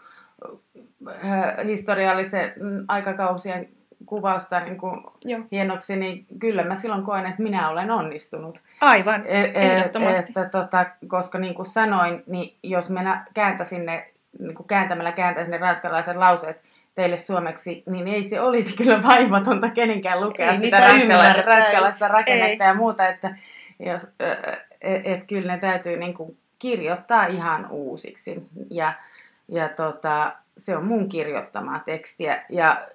historiallisen 1.66 2.54
mm, 2.60 2.86
aikakausien 2.88 3.70
kuvausta 4.06 4.60
niin 4.60 4.78
kuin 4.78 5.04
hienoksi, 5.52 5.96
niin 5.96 6.26
kyllä 6.40 6.64
mä 6.64 6.76
silloin 6.76 7.04
koen, 7.04 7.26
että 7.26 7.44
minä 7.44 7.70
olen 7.70 7.92
onnistunut. 7.92 8.62
Aivan, 8.82 9.24
e, 9.26 9.42
e- 9.42 9.52
ehdottomasti. 9.56 10.24
Että, 10.28 10.50
tota, 10.50 10.86
koska 11.08 11.40
niin 11.40 11.54
kuin 11.54 11.66
sanoin, 11.66 12.24
niin 12.28 12.58
jos 12.64 12.90
minä 12.90 13.26
kääntäisin 13.34 13.86
ne, 13.86 14.12
niin 14.40 14.56
kuin 14.56 14.68
kääntämällä 14.68 15.12
kääntäisin 15.12 15.52
ne 15.52 15.58
ranskalaiset 15.58 16.16
lauseet 16.16 16.62
teille 16.96 17.18
suomeksi, 17.18 17.84
niin 17.86 18.08
ei 18.08 18.30
se 18.30 18.42
olisi 18.42 18.76
kyllä 18.84 19.04
vaivatonta 19.04 19.70
kenenkään 19.70 20.22
lukea 20.22 20.52
ei 20.52 20.60
sitä 20.60 20.80
ranskalaista, 20.80 21.42
ranskalaista 21.42 22.08
rakennetta 22.08 22.64
ei. 22.64 22.70
ja 22.70 22.74
muuta, 22.74 23.08
että 23.08 23.36
jos, 23.80 24.08
et, 24.82 25.02
et, 25.08 25.24
kyllä 25.28 25.54
ne 25.54 25.60
täytyy 25.60 25.98
niin 25.98 26.14
kuin 26.14 26.38
kirjoittaa 26.60 27.26
ihan 27.26 27.68
uusiksi. 27.70 28.44
Ja, 28.70 28.94
ja 29.48 29.70
tota, 29.70 30.32
se 30.58 30.78
on 30.78 30.86
mun 30.86 31.10
kirjoittamaa 31.10 31.80
tekstiä. 31.80 32.46
Ja, 32.50 32.88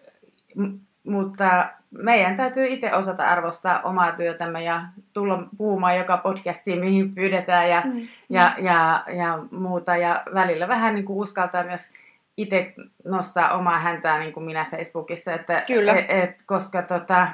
m- 0.55 0.79
mutta 1.05 1.69
meidän 1.91 2.37
täytyy 2.37 2.67
itse 2.67 2.93
osata 2.95 3.25
arvostaa 3.25 3.81
omaa 3.81 4.13
työtämme 4.13 4.63
ja 4.63 4.83
tulla 5.13 5.43
puhumaan 5.59 5.99
joka 5.99 6.17
podcastiin, 6.17 6.79
mihin 6.79 7.15
pyydetään 7.15 7.71
ja, 7.71 7.83
mm. 7.85 8.09
ja, 8.29 8.55
ja, 8.59 9.05
ja 9.17 9.39
muuta. 9.51 9.97
Ja 9.97 10.23
välillä 10.35 10.69
vähän 10.69 10.95
niin 10.95 11.05
kuin 11.05 11.19
uskaltaa 11.19 11.65
myös 11.65 11.89
itse 12.37 12.75
nostaa 13.05 13.55
omaa 13.55 13.79
häntää 13.79 14.19
niin 14.19 14.33
kuin 14.33 14.47
minä 14.47 14.67
Facebookissa. 14.71 15.33
Että, 15.33 15.63
Kyllä. 15.67 15.93
Et, 15.95 16.11
et, 16.11 16.37
koska 16.47 16.83
tota, 16.83 17.29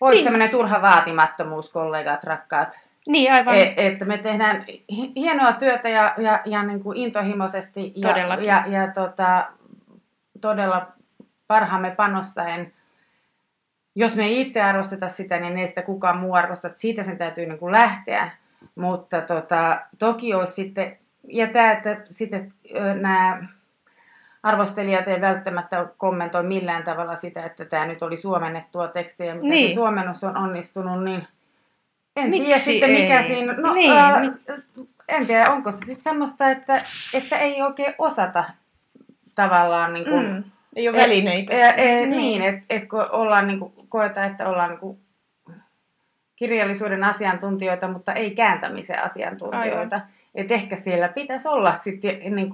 olisi 0.00 0.16
niin. 0.16 0.24
sellainen 0.24 0.50
turha 0.50 0.82
vaatimattomuus, 0.82 1.70
kollegat, 1.70 2.24
rakkaat. 2.24 2.78
Niin, 3.08 3.32
aivan. 3.32 3.54
Et, 3.54 3.72
että 3.76 4.04
me 4.04 4.18
tehdään 4.18 4.64
hienoa 5.16 5.52
työtä 5.52 5.88
ja, 5.88 6.14
ja, 6.18 6.42
ja 6.44 6.62
niin 6.62 6.82
kuin 6.82 6.98
intohimoisesti 6.98 7.92
ja, 7.96 8.18
ja, 8.18 8.64
ja 8.66 8.92
tota, 8.92 9.46
todella 10.40 10.86
parhaamme 11.46 11.90
panostaen. 11.90 12.72
Jos 13.94 14.16
me 14.16 14.24
ei 14.24 14.40
itse 14.40 14.62
arvosteta 14.62 15.08
sitä, 15.08 15.38
niin 15.38 15.58
ei 15.58 15.68
sitä 15.68 15.82
kukaan 15.82 16.18
muu 16.18 16.34
arvosta. 16.34 16.70
Siitä 16.76 17.02
sen 17.02 17.18
täytyy 17.18 17.46
niin 17.46 17.58
kuin 17.58 17.72
lähteä. 17.72 18.30
Mutta 18.74 19.20
tota, 19.20 19.80
toki 19.98 20.34
olisi 20.34 20.52
sitten, 20.52 20.98
ja 21.28 21.46
tämä, 21.46 21.72
että 21.72 21.96
sitten 22.10 22.52
nämä 23.00 23.42
arvostelijat 24.42 25.08
ei 25.08 25.20
välttämättä 25.20 25.86
kommentoi 25.96 26.42
millään 26.42 26.82
tavalla 26.82 27.16
sitä, 27.16 27.44
että 27.44 27.64
tämä 27.64 27.86
nyt 27.86 28.02
oli 28.02 28.16
suomennettua 28.16 28.88
tekstiä, 28.88 29.34
miten 29.34 29.50
niin. 29.50 29.70
se 29.70 29.74
suomennus 29.74 30.24
on 30.24 30.36
onnistunut, 30.36 31.04
niin 31.04 31.26
en 32.16 32.30
Miksi 32.30 32.44
tiedä 32.44 32.58
sitten 32.58 32.90
mikä 32.90 33.20
ei? 33.20 33.26
siinä, 33.26 33.52
no 33.52 33.72
niin, 33.72 33.92
äh, 33.92 34.22
en 35.08 35.26
tiedä 35.26 35.50
onko 35.50 35.70
se 35.70 35.76
sitten 35.76 36.02
semmoista, 36.02 36.50
että, 36.50 36.82
että 37.14 37.38
ei 37.38 37.62
oikein 37.62 37.94
osata 37.98 38.44
tavallaan 39.34 39.92
niin 39.92 40.04
kuin, 40.04 40.26
mm, 40.26 40.44
ei 40.76 40.88
ole 40.88 40.98
välineitä. 40.98 41.68
Et, 41.68 41.74
et, 41.78 42.08
niin, 42.08 42.10
niin 42.10 42.42
että 42.42 42.64
et, 42.70 42.88
kun 42.88 43.06
ollaan 43.12 43.46
niin 43.46 43.58
kuin, 43.58 43.72
koeta, 43.88 44.24
että 44.24 44.48
ollaan 44.48 44.70
niin 44.70 44.80
kuin, 44.80 44.98
kirjallisuuden 46.36 47.04
asiantuntijoita, 47.04 47.88
mutta 47.88 48.12
ei 48.12 48.30
kääntämisen 48.30 49.02
asiantuntijoita. 49.02 50.00
Että 50.34 50.54
ehkä 50.54 50.76
siellä 50.76 51.08
pitäisi 51.08 51.48
olla 51.48 51.74
sitten, 51.80 52.34
niin 52.34 52.52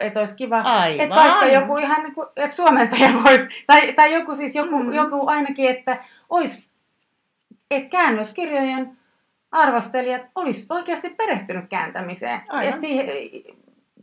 että 0.00 0.20
olisi 0.20 0.34
kiva, 0.34 0.60
Aivan. 0.60 1.00
että 1.00 1.16
vaikka 1.16 1.46
joku 1.46 1.78
ihan 1.78 2.02
niin 2.02 2.14
kuin, 2.14 2.28
että 2.36 2.56
suomentaja 2.56 3.08
voisi, 3.24 3.48
tai, 3.66 3.92
tai 3.92 4.12
joku 4.12 4.34
siis 4.34 4.54
joku, 4.54 4.78
mm. 4.78 4.92
joku 4.92 5.26
ainakin, 5.26 5.70
että 5.70 5.98
olisi 6.30 6.65
että 7.70 7.88
käännöskirjojen 7.88 8.96
arvostelijat 9.52 10.22
olisi 10.34 10.66
oikeasti 10.70 11.08
perehtynyt 11.08 11.64
kääntämiseen. 11.68 12.40
Et 12.62 12.78
siihen, 12.78 13.06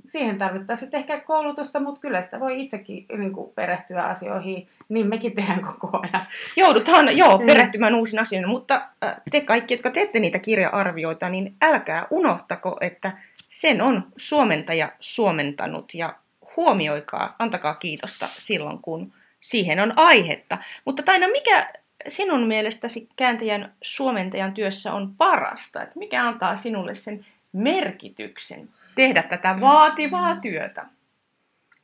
siihen 0.05 0.37
tarvittaisiin 0.37 0.95
ehkä 0.95 1.19
koulutusta, 1.19 1.79
mutta 1.79 2.01
kyllä 2.01 2.21
sitä 2.21 2.39
voi 2.39 2.61
itsekin 2.61 3.05
niin 3.17 3.33
kuin, 3.33 3.51
perehtyä 3.55 4.03
asioihin, 4.03 4.67
niin 4.89 5.07
mekin 5.07 5.35
tehdään 5.35 5.61
koko 5.61 5.99
ajan. 6.03 6.27
Joudutaan, 6.55 7.17
joo, 7.17 7.37
mm. 7.37 7.45
perehtymään 7.45 7.95
uusiin 7.95 8.19
asioihin, 8.19 8.49
mutta 8.49 8.87
te 9.31 9.41
kaikki, 9.41 9.73
jotka 9.73 9.91
teette 9.91 10.19
niitä 10.19 10.39
kirja-arvioita, 10.39 11.29
niin 11.29 11.55
älkää 11.61 12.07
unohtako, 12.09 12.77
että 12.81 13.11
sen 13.47 13.81
on 13.81 14.07
suomentaja 14.15 14.91
suomentanut 14.99 15.93
ja 15.93 16.15
huomioikaa, 16.57 17.35
antakaa 17.39 17.75
kiitosta 17.75 18.27
silloin, 18.31 18.79
kun 18.79 19.13
siihen 19.39 19.79
on 19.79 19.93
aihetta. 19.95 20.57
Mutta 20.85 21.03
Taina, 21.03 21.27
mikä 21.27 21.73
sinun 22.07 22.47
mielestäsi 22.47 23.09
kääntäjän 23.15 23.73
suomentajan 23.81 24.53
työssä 24.53 24.93
on 24.93 25.15
parasta? 25.17 25.81
Että 25.81 25.99
mikä 25.99 26.27
antaa 26.27 26.55
sinulle 26.55 26.95
sen 26.95 27.25
merkityksen 27.53 28.69
tehdä 28.95 29.23
tätä 29.23 29.61
vaativaa 29.61 30.35
työtä? 30.35 30.85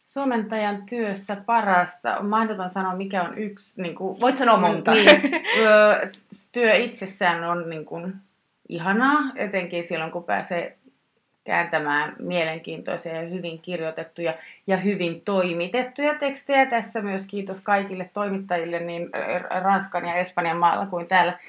Suomentajan 0.05 0.83
työssä 0.89 1.35
parasta, 1.45 2.17
on 2.17 2.25
mahdoton 2.25 2.69
sanoa 2.69 2.95
mikä 2.95 3.23
on 3.23 3.37
yksi... 3.37 3.81
Niin 3.81 3.95
kuin, 3.95 4.21
Voit 4.21 4.37
sanoa 4.37 4.57
monta. 4.57 4.93
Niin, 4.93 5.21
työ 6.51 6.75
itsessään 6.75 7.43
on 7.43 7.69
niin 7.69 7.85
kuin, 7.85 8.13
ihanaa, 8.69 9.19
etenkin 9.35 9.83
silloin 9.83 10.11
kun 10.11 10.23
pääsee 10.23 10.77
kääntämään 11.43 12.15
mielenkiintoisia 12.19 13.21
ja 13.21 13.29
hyvin 13.29 13.61
kirjoitettuja 13.61 14.33
ja 14.67 14.77
hyvin 14.77 15.21
toimitettuja 15.21 16.15
tekstejä. 16.15 16.65
Tässä 16.65 17.01
myös 17.01 17.27
kiitos 17.27 17.61
kaikille 17.61 18.09
toimittajille 18.13 18.79
niin 18.79 19.09
Ranskan 19.61 20.05
ja 20.05 20.15
Espanjan 20.15 20.57
maalla 20.57 20.85
kuin 20.85 21.07
täällä 21.07 21.39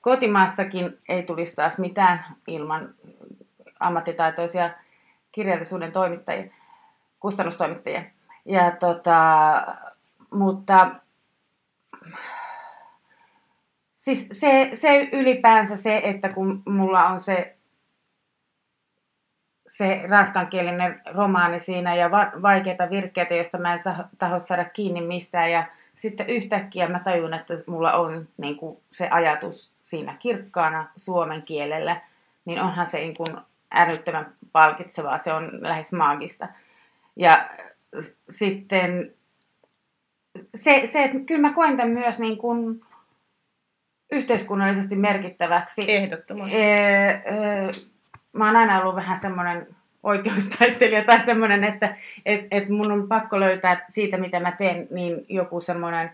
kotimaassakin 0.00 0.98
ei 1.08 1.22
tulisi 1.22 1.56
taas 1.56 1.78
mitään 1.78 2.24
ilman 2.46 2.94
ammattitaitoisia 3.80 4.70
kirjallisuuden 5.32 5.92
toimittajia, 5.92 6.52
kustannustoimittajia. 7.20 8.02
Ja 8.44 8.70
tota, 8.70 9.62
mutta 10.30 10.90
siis 13.94 14.28
se, 14.32 14.70
se 14.72 15.08
ylipäänsä 15.12 15.76
se, 15.76 16.00
että 16.04 16.28
kun 16.28 16.62
mulla 16.66 17.06
on 17.06 17.20
se, 17.20 17.56
se 19.76 20.00
ranskankielinen 20.08 21.00
romaani 21.14 21.60
siinä 21.60 21.94
ja 21.94 22.10
va- 22.10 22.32
vaikeita 22.42 22.90
virkkeitä, 22.90 23.34
joista 23.34 23.58
mä 23.58 23.74
en 23.74 23.80
taho 24.18 24.38
saada 24.38 24.64
kiinni 24.64 25.00
mistään 25.00 25.50
ja 25.50 25.66
sitten 25.94 26.28
yhtäkkiä 26.28 26.88
mä 26.88 27.00
tajun, 27.04 27.34
että 27.34 27.54
mulla 27.66 27.92
on 27.92 28.28
niin 28.36 28.56
kuin 28.56 28.78
se 28.90 29.08
ajatus 29.08 29.72
siinä 29.82 30.16
kirkkaana 30.18 30.88
suomen 30.96 31.42
kielellä, 31.42 32.00
niin 32.44 32.60
onhan 32.60 32.86
se 32.86 32.98
niin 32.98 33.16
kuin 33.16 33.36
älyttömän 33.74 34.34
palkitsevaa, 34.52 35.18
se 35.18 35.32
on 35.32 35.50
lähes 35.62 35.92
maagista. 35.92 36.48
Ja 37.16 37.48
sitten 38.30 39.14
se, 40.54 40.82
se 40.84 41.04
että 41.04 41.18
kyllä 41.26 41.40
mä 41.40 41.52
koen 41.52 41.76
tämän 41.76 41.92
myös 41.92 42.18
niin 42.18 42.38
kuin 42.38 42.80
yhteiskunnallisesti 44.12 44.96
merkittäväksi. 44.96 45.92
Ehdottomasti. 45.92 46.56
Ee, 46.56 47.08
ee, 47.08 47.70
mä 48.32 48.46
oon 48.46 48.56
aina 48.56 48.80
ollut 48.80 48.96
vähän 48.96 49.18
semmoinen 49.18 49.66
oikeustaistelija 50.02 51.04
tai 51.04 51.20
semmoinen, 51.20 51.64
että 51.64 51.96
et, 52.26 52.46
et 52.50 52.68
mun 52.68 52.92
on 52.92 53.08
pakko 53.08 53.40
löytää 53.40 53.86
siitä, 53.88 54.16
mitä 54.16 54.40
mä 54.40 54.52
teen, 54.52 54.88
niin 54.90 55.26
joku 55.28 55.60
semmoinen 55.60 56.10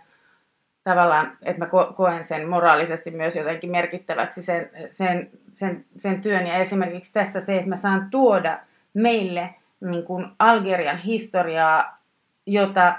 tavallaan, 0.85 1.39
että 1.43 1.65
mä 1.65 1.71
koen 1.95 2.25
sen 2.25 2.49
moraalisesti 2.49 3.11
myös 3.11 3.37
jotenkin 3.37 3.71
merkittäväksi 3.71 4.43
sen, 4.43 4.71
sen, 4.91 5.31
sen, 5.53 5.85
sen 5.99 6.21
työn. 6.21 6.47
Ja 6.47 6.55
esimerkiksi 6.55 7.13
tässä 7.13 7.41
se, 7.41 7.57
että 7.57 7.69
mä 7.69 7.77
saan 7.77 8.11
tuoda 8.11 8.59
meille 8.95 9.55
niin 9.81 10.05
kuin 10.05 10.27
Algerian 10.39 10.99
historiaa, 10.99 11.99
jota 12.47 12.95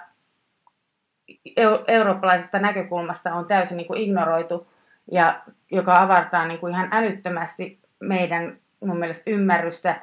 eurooppalaisesta 1.87 2.59
näkökulmasta 2.59 3.33
on 3.33 3.45
täysin 3.45 3.77
niin 3.77 3.87
kuin 3.87 4.01
ignoroitu 4.01 4.67
ja 5.11 5.41
joka 5.71 6.01
avartaa 6.01 6.47
niin 6.47 6.59
kuin 6.59 6.73
ihan 6.73 6.89
älyttömästi 6.91 7.79
meidän 7.99 8.57
mun 8.85 8.97
mielestä 8.97 9.23
ymmärrystä 9.27 10.01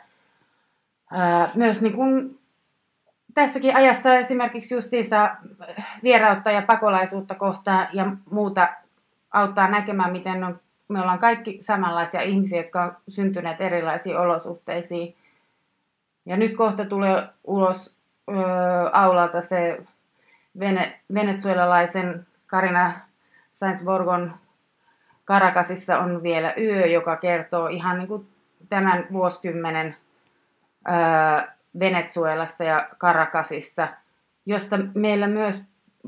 ää, 1.11 1.51
myös 1.55 1.83
niin 1.83 1.93
kuin 1.93 2.39
tässäkin 3.35 3.77
ajassa 3.77 4.15
esimerkiksi 4.15 4.75
justiinsa 4.75 5.37
vierautta 6.03 6.51
ja 6.51 6.63
pakolaisuutta 6.63 7.35
kohtaa 7.35 7.87
ja 7.93 8.07
muuta 8.31 8.69
auttaa 9.31 9.69
näkemään, 9.69 10.13
miten 10.13 10.45
on, 10.45 10.61
me 10.89 11.01
ollaan 11.01 11.19
kaikki 11.19 11.59
samanlaisia 11.61 12.21
ihmisiä, 12.21 12.61
jotka 12.61 12.83
on 12.83 12.97
syntyneet 13.09 13.61
erilaisiin 13.61 14.19
olosuhteisiin. 14.19 15.17
Ja 16.27 16.37
nyt 16.37 16.57
kohta 16.57 16.85
tulee 16.85 17.29
ulos 17.45 17.97
ö, 18.29 18.33
aulalta 18.93 19.41
se 19.41 19.83
vene, 20.59 21.01
venezuelalaisen 21.15 22.27
Karina 22.47 22.93
Sainz-Borgon 23.51 24.33
Karakasissa 25.25 25.99
on 25.99 26.23
vielä 26.23 26.55
yö, 26.59 26.87
joka 26.87 27.17
kertoo 27.17 27.67
ihan 27.67 27.99
niin 27.99 28.09
kuin 28.09 28.34
tämän 28.69 29.07
vuosikymmenen 29.13 29.97
ää, 30.85 31.55
Venezuelasta 31.81 32.65
ja 32.65 32.89
Karakasista, 32.99 33.89
josta 34.47 34.79
meillä 34.95 35.29
myös 35.29 35.63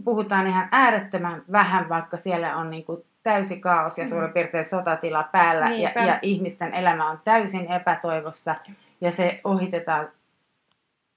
puhutaan 0.05 0.47
ihan 0.47 0.69
äärettömän 0.73 1.42
vähän, 1.53 1.88
vaikka 1.88 2.16
siellä 2.16 2.57
on 2.57 2.71
niin 2.71 2.85
kuin 2.85 3.05
täysi 3.23 3.61
kaos 3.61 3.99
ja 3.99 4.05
mm. 4.05 4.11
suurin 4.11 4.33
piirtein 4.33 4.64
sotatila 4.64 5.23
päällä 5.23 5.71
ja, 5.71 6.05
ja 6.05 6.19
ihmisten 6.23 6.75
elämä 6.75 7.11
on 7.11 7.21
täysin 7.25 7.73
epätoivosta 7.73 8.55
ja 9.01 9.12
se 9.12 9.40
ohitetaan 9.45 10.09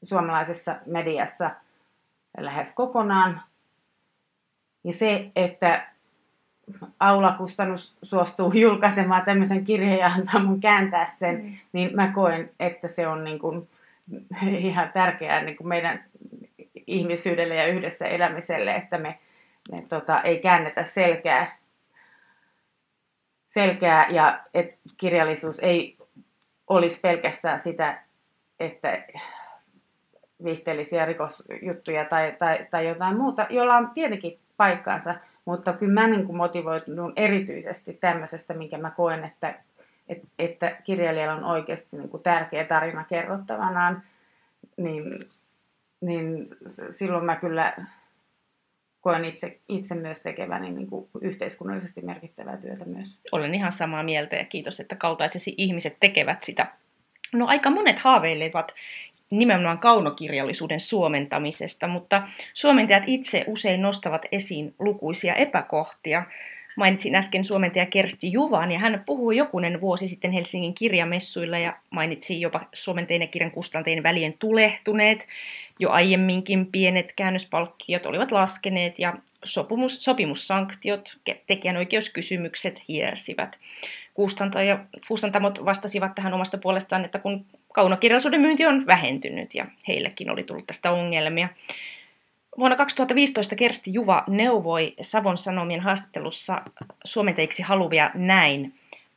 suomalaisessa 0.03 0.75
mediassa 0.85 1.51
lähes 2.37 2.73
kokonaan. 2.73 3.41
Ja 4.83 4.93
se, 4.93 5.31
että 5.35 5.87
aulakustannus 6.99 7.97
suostuu 8.03 8.51
julkaisemaan 8.65 9.25
tämmöisen 9.25 9.63
kirjan 9.63 9.97
ja 9.97 10.07
antaa 10.07 10.43
mun 10.43 10.59
kääntää 10.59 11.05
sen, 11.05 11.43
mm. 11.43 11.57
niin 11.73 11.95
mä 11.95 12.07
koen, 12.07 12.51
että 12.59 12.87
se 12.87 13.07
on 13.07 13.23
niin 13.23 13.39
kuin 13.39 13.69
ihan 14.69 14.91
tärkeää 14.93 15.43
niin 15.43 15.57
kuin 15.57 15.67
meidän 15.67 16.03
ihmisyydelle 16.87 17.55
ja 17.55 17.67
yhdessä 17.67 18.05
elämiselle, 18.05 18.75
että 18.75 18.97
me, 18.97 19.19
me 19.71 19.81
tota, 19.89 20.21
ei 20.21 20.39
käännetä 20.39 20.83
selkää, 20.83 21.57
selkää 23.47 24.07
ja 24.09 24.39
että 24.53 24.77
kirjallisuus 24.97 25.59
ei 25.59 25.97
olisi 26.67 26.99
pelkästään 26.99 27.59
sitä, 27.59 28.03
että 28.59 29.03
viihteellisiä 30.43 31.05
rikosjuttuja 31.05 32.05
tai, 32.05 32.35
tai, 32.39 32.67
tai 32.71 32.87
jotain 32.87 33.17
muuta, 33.17 33.47
jolla 33.49 33.77
on 33.77 33.89
tietenkin 33.89 34.39
paikkansa, 34.57 35.15
mutta 35.49 35.73
kyllä 35.73 35.93
mä 35.93 36.07
niin 36.07 36.35
motivoitun 36.35 37.13
erityisesti 37.15 37.93
tämmöisestä, 37.93 38.53
minkä 38.53 38.77
mä 38.77 38.91
koen, 38.91 39.23
että, 39.23 39.55
että, 40.09 40.27
että 40.39 40.71
kirjailijalla 40.83 41.35
on 41.35 41.43
oikeasti 41.43 41.97
niin 41.97 42.09
kuin 42.09 42.23
tärkeä 42.23 42.63
tarina 42.63 43.03
kerrottavanaan, 43.03 44.03
niin, 44.77 45.19
niin 46.01 46.47
silloin 46.89 47.25
mä 47.25 47.35
kyllä 47.35 47.73
koen 49.01 49.25
itse, 49.25 49.59
itse 49.69 49.95
myös 49.95 50.19
tekeväni 50.19 50.71
niin 50.71 50.87
kuin 50.87 51.09
yhteiskunnallisesti 51.21 52.01
merkittävää 52.01 52.57
työtä 52.57 52.85
myös. 52.85 53.19
Olen 53.31 53.55
ihan 53.55 53.71
samaa 53.71 54.03
mieltä 54.03 54.35
ja 54.35 54.45
kiitos, 54.45 54.79
että 54.79 54.95
kaltaisesi 54.95 55.53
ihmiset 55.57 55.97
tekevät 55.99 56.43
sitä. 56.43 56.67
No 57.33 57.47
aika 57.47 57.69
monet 57.69 57.99
haaveilevat 57.99 58.71
nimenomaan 59.31 59.79
kaunokirjallisuuden 59.79 60.79
suomentamisesta, 60.79 61.87
mutta 61.87 62.27
suomentajat 62.53 63.03
itse 63.07 63.43
usein 63.47 63.81
nostavat 63.81 64.25
esiin 64.31 64.73
lukuisia 64.79 65.35
epäkohtia. 65.35 66.23
Mainitsin 66.77 67.15
äsken 67.15 67.43
suomentaja 67.43 67.85
Kersti 67.85 68.31
Juvan 68.31 68.71
ja 68.71 68.79
hän 68.79 69.03
puhui 69.05 69.37
jokunen 69.37 69.81
vuosi 69.81 70.07
sitten 70.07 70.31
Helsingin 70.31 70.73
kirjamessuilla 70.73 71.57
ja 71.57 71.73
mainitsi 71.89 72.41
jopa 72.41 72.61
suomentajien 72.73 73.21
ja 73.21 73.27
kirjan 73.27 73.51
kustantajien 73.51 74.03
välien 74.03 74.33
tulehtuneet. 74.39 75.27
Jo 75.79 75.89
aiemminkin 75.89 76.65
pienet 76.65 77.13
käännöspalkkiot 77.15 78.05
olivat 78.05 78.31
laskeneet 78.31 78.99
ja 78.99 79.13
sopimus, 79.43 80.03
sopimussanktiot, 80.03 81.17
tekijänoikeuskysymykset 81.47 82.81
hiersivät. 82.87 83.57
Kustantamot 85.07 85.65
vastasivat 85.65 86.15
tähän 86.15 86.33
omasta 86.33 86.57
puolestaan, 86.57 87.05
että 87.05 87.19
kun 87.19 87.45
kaunokirjallisuuden 87.73 88.41
myynti 88.41 88.65
on 88.65 88.85
vähentynyt 88.87 89.55
ja 89.55 89.65
heillekin 89.87 90.31
oli 90.31 90.43
tullut 90.43 90.67
tästä 90.67 90.91
ongelmia. 90.91 91.49
Vuonna 92.57 92.77
2015 92.77 93.55
Kersti 93.55 93.93
Juva 93.93 94.23
neuvoi 94.27 94.93
Savon 95.01 95.37
Sanomien 95.37 95.79
haastattelussa 95.79 96.61
suomenteiksi 97.03 97.63
haluvia 97.63 98.11
näin. 98.13 98.73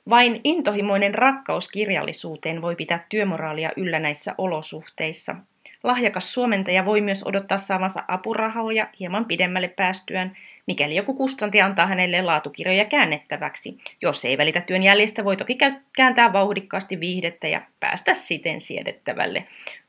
Vain 0.08 0.40
intohimoinen 0.44 1.14
rakkaus 1.14 1.68
kirjallisuuteen 1.68 2.62
voi 2.62 2.76
pitää 2.76 3.06
työmoraalia 3.08 3.70
yllä 3.76 3.98
näissä 3.98 4.34
olosuhteissa. 4.38 5.36
Lahjakas 5.82 6.32
suomentaja 6.32 6.84
voi 6.84 7.00
myös 7.00 7.22
odottaa 7.24 7.58
saavansa 7.58 8.04
apurahoja 8.08 8.88
hieman 9.00 9.24
pidemmälle 9.24 9.68
päästyään, 9.68 10.36
mikäli 10.66 10.96
joku 10.96 11.14
kustanti 11.14 11.60
antaa 11.60 11.86
hänelle 11.86 12.22
laatukirjoja 12.22 12.84
käännettäväksi. 12.84 13.78
Jos 14.02 14.24
ei 14.24 14.38
välitä 14.38 14.60
työn 14.60 14.82
jäljestä, 14.82 15.24
voi 15.24 15.36
toki 15.36 15.58
kääntää 15.96 16.32
vauhdikkaasti 16.32 17.00
viihdettä 17.00 17.48
ja 17.48 17.62
päästä 17.80 18.14
siten 18.14 18.60
siedettävälle 18.60 19.46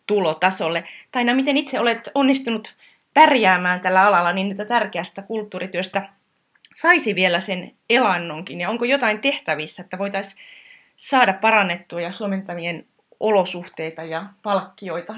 tulotasolle. 0.08 0.84
Tai 1.12 1.34
miten 1.34 1.58
itse 1.58 1.80
olet 1.80 2.10
onnistunut 2.16 2.76
pärjäämään 3.14 3.80
tällä 3.80 4.08
alalla 4.08 4.34
niin, 4.34 4.52
että 4.52 4.66
tärkeästä 4.66 5.22
kulttuurityöstä 5.22 6.10
saisi 6.76 7.16
vielä 7.16 7.40
sen 7.40 7.72
elannonkin? 7.90 8.62
Ja 8.62 8.70
onko 8.70 8.86
jotain 8.86 9.20
tehtävissä, 9.22 9.84
että 9.84 9.98
voitaisiin 9.98 10.42
saada 10.96 11.34
parannettua 11.34 12.02
ja 12.02 12.12
suomentamien 12.12 12.86
olosuhteita 13.20 14.04
ja 14.04 14.26
palkkioita? 14.44 15.16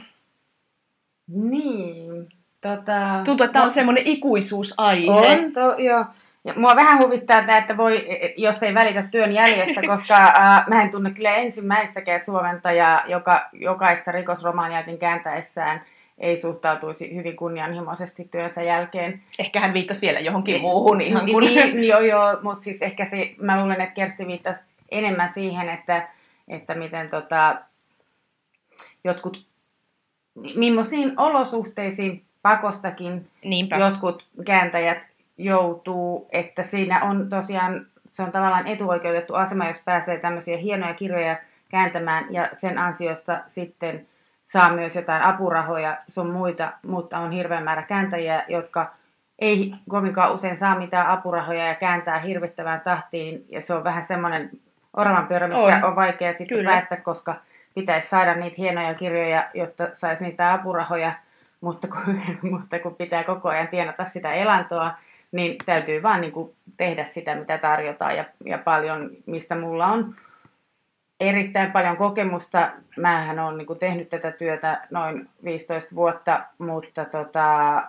Niin, 1.27 2.29
tota... 2.65 3.21
Tuntuu, 3.25 3.43
että 3.43 3.53
tämä 3.53 3.65
on 3.65 3.71
semmoinen 3.71 4.07
ikuisuusaihe. 4.07 5.11
On, 5.11 5.51
to, 5.53 5.75
joo. 5.77 6.05
Ja 6.43 6.53
mua 6.55 6.75
vähän 6.75 6.99
huvittaa 6.99 7.43
tämä, 7.43 7.57
että 7.57 7.77
voi, 7.77 8.07
jos 8.37 8.63
ei 8.63 8.73
välitä 8.73 9.03
työn 9.03 9.31
jäljestä, 9.31 9.81
koska 9.95 10.15
äh, 10.15 10.67
mä 10.67 10.81
en 10.81 10.91
tunne 10.91 11.11
kyllä 11.11 11.35
ensimmäistäkään 11.35 12.21
suomentajaa, 12.21 13.03
joka 13.07 13.49
jokaista 13.53 14.11
rikosromaaniakin 14.11 14.97
kääntäessään 14.97 15.81
ei 16.17 16.37
suhtautuisi 16.37 17.15
hyvin 17.15 17.35
kunnianhimoisesti 17.35 18.27
työnsä 18.31 18.63
jälkeen. 18.63 19.21
Ehkä 19.39 19.59
hän 19.59 19.73
viittasi 19.73 20.01
vielä 20.01 20.19
johonkin 20.19 20.61
muuhun 20.61 21.01
ihan 21.01 21.31
kun... 21.31 21.43
Niin, 21.43 21.75
niin 21.75 21.87
joo, 21.87 21.99
joo, 21.99 22.37
mutta 22.41 22.63
siis 22.63 22.81
ehkä 22.81 23.05
se, 23.05 23.35
mä 23.41 23.61
luulen, 23.61 23.81
että 23.81 23.93
Kersti 23.93 24.27
viittasi 24.27 24.63
enemmän 24.91 25.33
siihen, 25.33 25.69
että, 25.69 26.09
että 26.47 26.75
miten 26.75 27.09
tota, 27.09 27.55
jotkut, 29.03 29.45
millaisiin 30.55 31.13
olosuhteisiin 31.17 32.25
pakostakin 32.45 33.27
Niinpä. 33.43 33.77
jotkut 33.77 34.25
kääntäjät 34.45 34.97
joutuu, 35.37 36.27
että 36.31 36.63
siinä 36.63 37.03
on 37.03 37.29
tosiaan, 37.29 37.85
se 38.11 38.23
on 38.23 38.31
tavallaan 38.31 38.67
etuoikeutettu 38.67 39.33
asema, 39.33 39.67
jos 39.67 39.79
pääsee 39.85 40.17
tämmöisiä 40.17 40.57
hienoja 40.57 40.93
kirjoja 40.93 41.37
kääntämään 41.69 42.25
ja 42.29 42.49
sen 42.53 42.77
ansiosta 42.77 43.39
sitten 43.47 44.07
saa 44.45 44.73
myös 44.73 44.95
jotain 44.95 45.21
apurahoja 45.21 45.97
sun 46.07 46.29
muita, 46.29 46.71
mutta 46.87 47.17
on 47.17 47.31
hirveän 47.31 47.63
määrä 47.63 47.83
kääntäjiä, 47.83 48.43
jotka 48.47 48.93
ei 49.39 49.75
kovinkaan 49.89 50.33
usein 50.33 50.57
saa 50.57 50.77
mitään 50.77 51.07
apurahoja 51.07 51.65
ja 51.65 51.75
kääntää 51.75 52.19
hirvittävään 52.19 52.81
tahtiin 52.81 53.45
ja 53.49 53.61
se 53.61 53.73
on 53.73 53.83
vähän 53.83 54.03
semmoinen 54.03 54.49
oravan 54.93 55.27
pyörä, 55.27 55.47
mistä 55.47 55.63
on, 55.63 55.83
on 55.83 55.95
vaikea 55.95 56.33
sitten 56.33 56.57
Kyllä. 56.57 56.71
päästä, 56.71 56.97
koska 56.97 57.35
pitäisi 57.75 58.09
saada 58.09 58.35
niitä 58.35 58.55
hienoja 58.57 58.93
kirjoja, 58.93 59.49
jotta 59.53 59.87
saisi 59.93 60.23
niitä 60.23 60.53
apurahoja, 60.53 61.13
mutta 61.61 61.87
kun, 61.87 62.21
mutta 62.51 62.79
kun 62.79 62.95
pitää 62.95 63.23
koko 63.23 63.49
ajan 63.49 63.67
tienata 63.67 64.05
sitä 64.05 64.33
elantoa, 64.33 64.91
niin 65.31 65.55
täytyy 65.65 66.03
vaan 66.03 66.21
niin 66.21 66.33
kuin 66.33 66.55
tehdä 66.77 67.05
sitä, 67.05 67.35
mitä 67.35 67.57
tarjotaan 67.57 68.17
ja, 68.17 68.25
ja 68.45 68.57
paljon, 68.57 69.09
mistä 69.25 69.55
mulla 69.55 69.87
on 69.87 70.15
erittäin 71.19 71.71
paljon 71.71 71.97
kokemusta. 71.97 72.71
Mähän 72.97 73.39
olen 73.39 73.57
niin 73.57 73.67
kuin 73.67 73.79
tehnyt 73.79 74.09
tätä 74.09 74.31
työtä 74.31 74.87
noin 74.89 75.29
15 75.43 75.95
vuotta, 75.95 76.45
mutta 76.57 77.05
tota, 77.05 77.83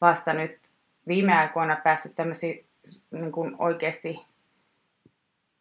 vasta 0.00 0.34
nyt 0.34 0.58
viime 1.08 1.38
aikoina 1.38 1.76
päässyt 1.76 2.14
tämmöisiin 2.14 2.64
niin 3.10 3.56
oikeasti 3.58 4.29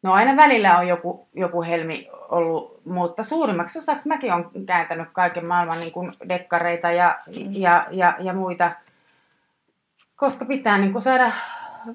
No 0.02 0.14
aina 0.14 0.36
välillä 0.36 0.78
on 0.78 0.88
joku, 0.88 1.28
joku 1.34 1.64
helmi 1.64 2.10
ollut, 2.30 2.82
mutta 2.86 3.24
suurimmaksi 3.24 3.80
osaksi 3.80 4.08
mäkin 4.08 4.34
olen 4.34 4.66
kääntänyt 4.66 5.08
kaiken 5.14 5.46
maailman 5.46 5.80
niin 5.80 5.92
kuin 5.92 6.12
dekkareita 6.30 6.92
ja, 6.92 7.20
mm. 7.28 7.34
ja, 7.52 7.88
ja, 7.92 8.16
ja 8.20 8.34
muita, 8.34 8.72
koska 10.16 10.46
pitää 10.46 10.78
niin 10.78 10.92
kuin 10.92 11.02
saada 11.02 11.32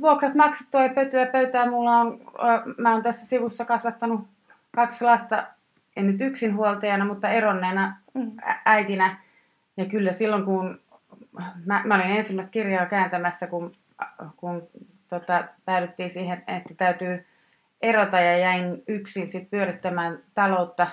vuokrat 0.01 0.35
maksettua 0.35 0.83
ja 0.83 0.89
pötyä 0.89 1.27
pöytää. 1.27 1.71
Mulla 1.71 1.97
on, 1.97 2.21
mä 2.79 2.93
oon 2.93 3.03
tässä 3.03 3.27
sivussa 3.27 3.65
kasvattanut 3.65 4.21
kaksi 4.77 5.05
lasta, 5.05 5.47
en 5.97 6.07
nyt 6.07 6.21
yksinhuoltajana, 6.21 7.05
mutta 7.05 7.29
eronneena 7.29 7.97
mm. 8.15 8.33
äitinä. 8.65 9.17
Ja 9.77 9.85
kyllä 9.85 10.13
silloin, 10.13 10.45
kun 10.45 10.81
mä, 11.67 11.83
mä 11.85 11.95
olin 11.95 12.17
ensimmäistä 12.17 12.53
kirjaa 12.53 12.87
kääntämässä, 12.87 13.47
kun, 13.47 13.73
kun 14.37 14.69
tota, 15.09 15.45
päädyttiin 15.65 16.11
siihen, 16.11 16.43
että 16.47 16.75
täytyy 16.77 17.27
erota 17.83 18.21
ja 18.21 18.39
jäin 18.39 18.83
yksin 18.89 19.31
sit 19.31 19.51
pyörittämään 19.51 20.19
taloutta, 20.35 20.87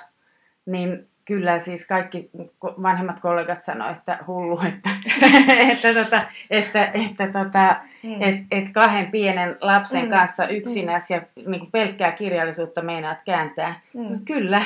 niin 0.65 1.07
kyllä 1.25 1.59
siis 1.59 1.87
kaikki 1.87 2.29
vanhemmat 2.63 3.19
kollegat 3.19 3.63
sanoivat, 3.63 3.97
että 3.97 4.19
hullu, 4.27 4.61
että, 4.67 4.89
että, 5.71 5.93
tota, 5.93 6.21
että, 6.49 6.85
että 6.85 7.27
tota, 7.27 7.75
mm. 8.03 8.21
et, 8.21 8.35
et 8.51 8.69
kahden 8.69 9.11
pienen 9.11 9.57
lapsen 9.61 10.05
mm. 10.05 10.11
kanssa 10.11 10.47
yksinäs 10.47 11.09
mm. 11.09 11.15
ja 11.15 11.21
niin 11.35 11.59
kuin 11.59 11.71
pelkkää 11.71 12.11
kirjallisuutta 12.11 12.81
meinaat 12.81 13.17
kääntää. 13.25 13.79
Mm. 13.93 14.25
Kyllä. 14.25 14.61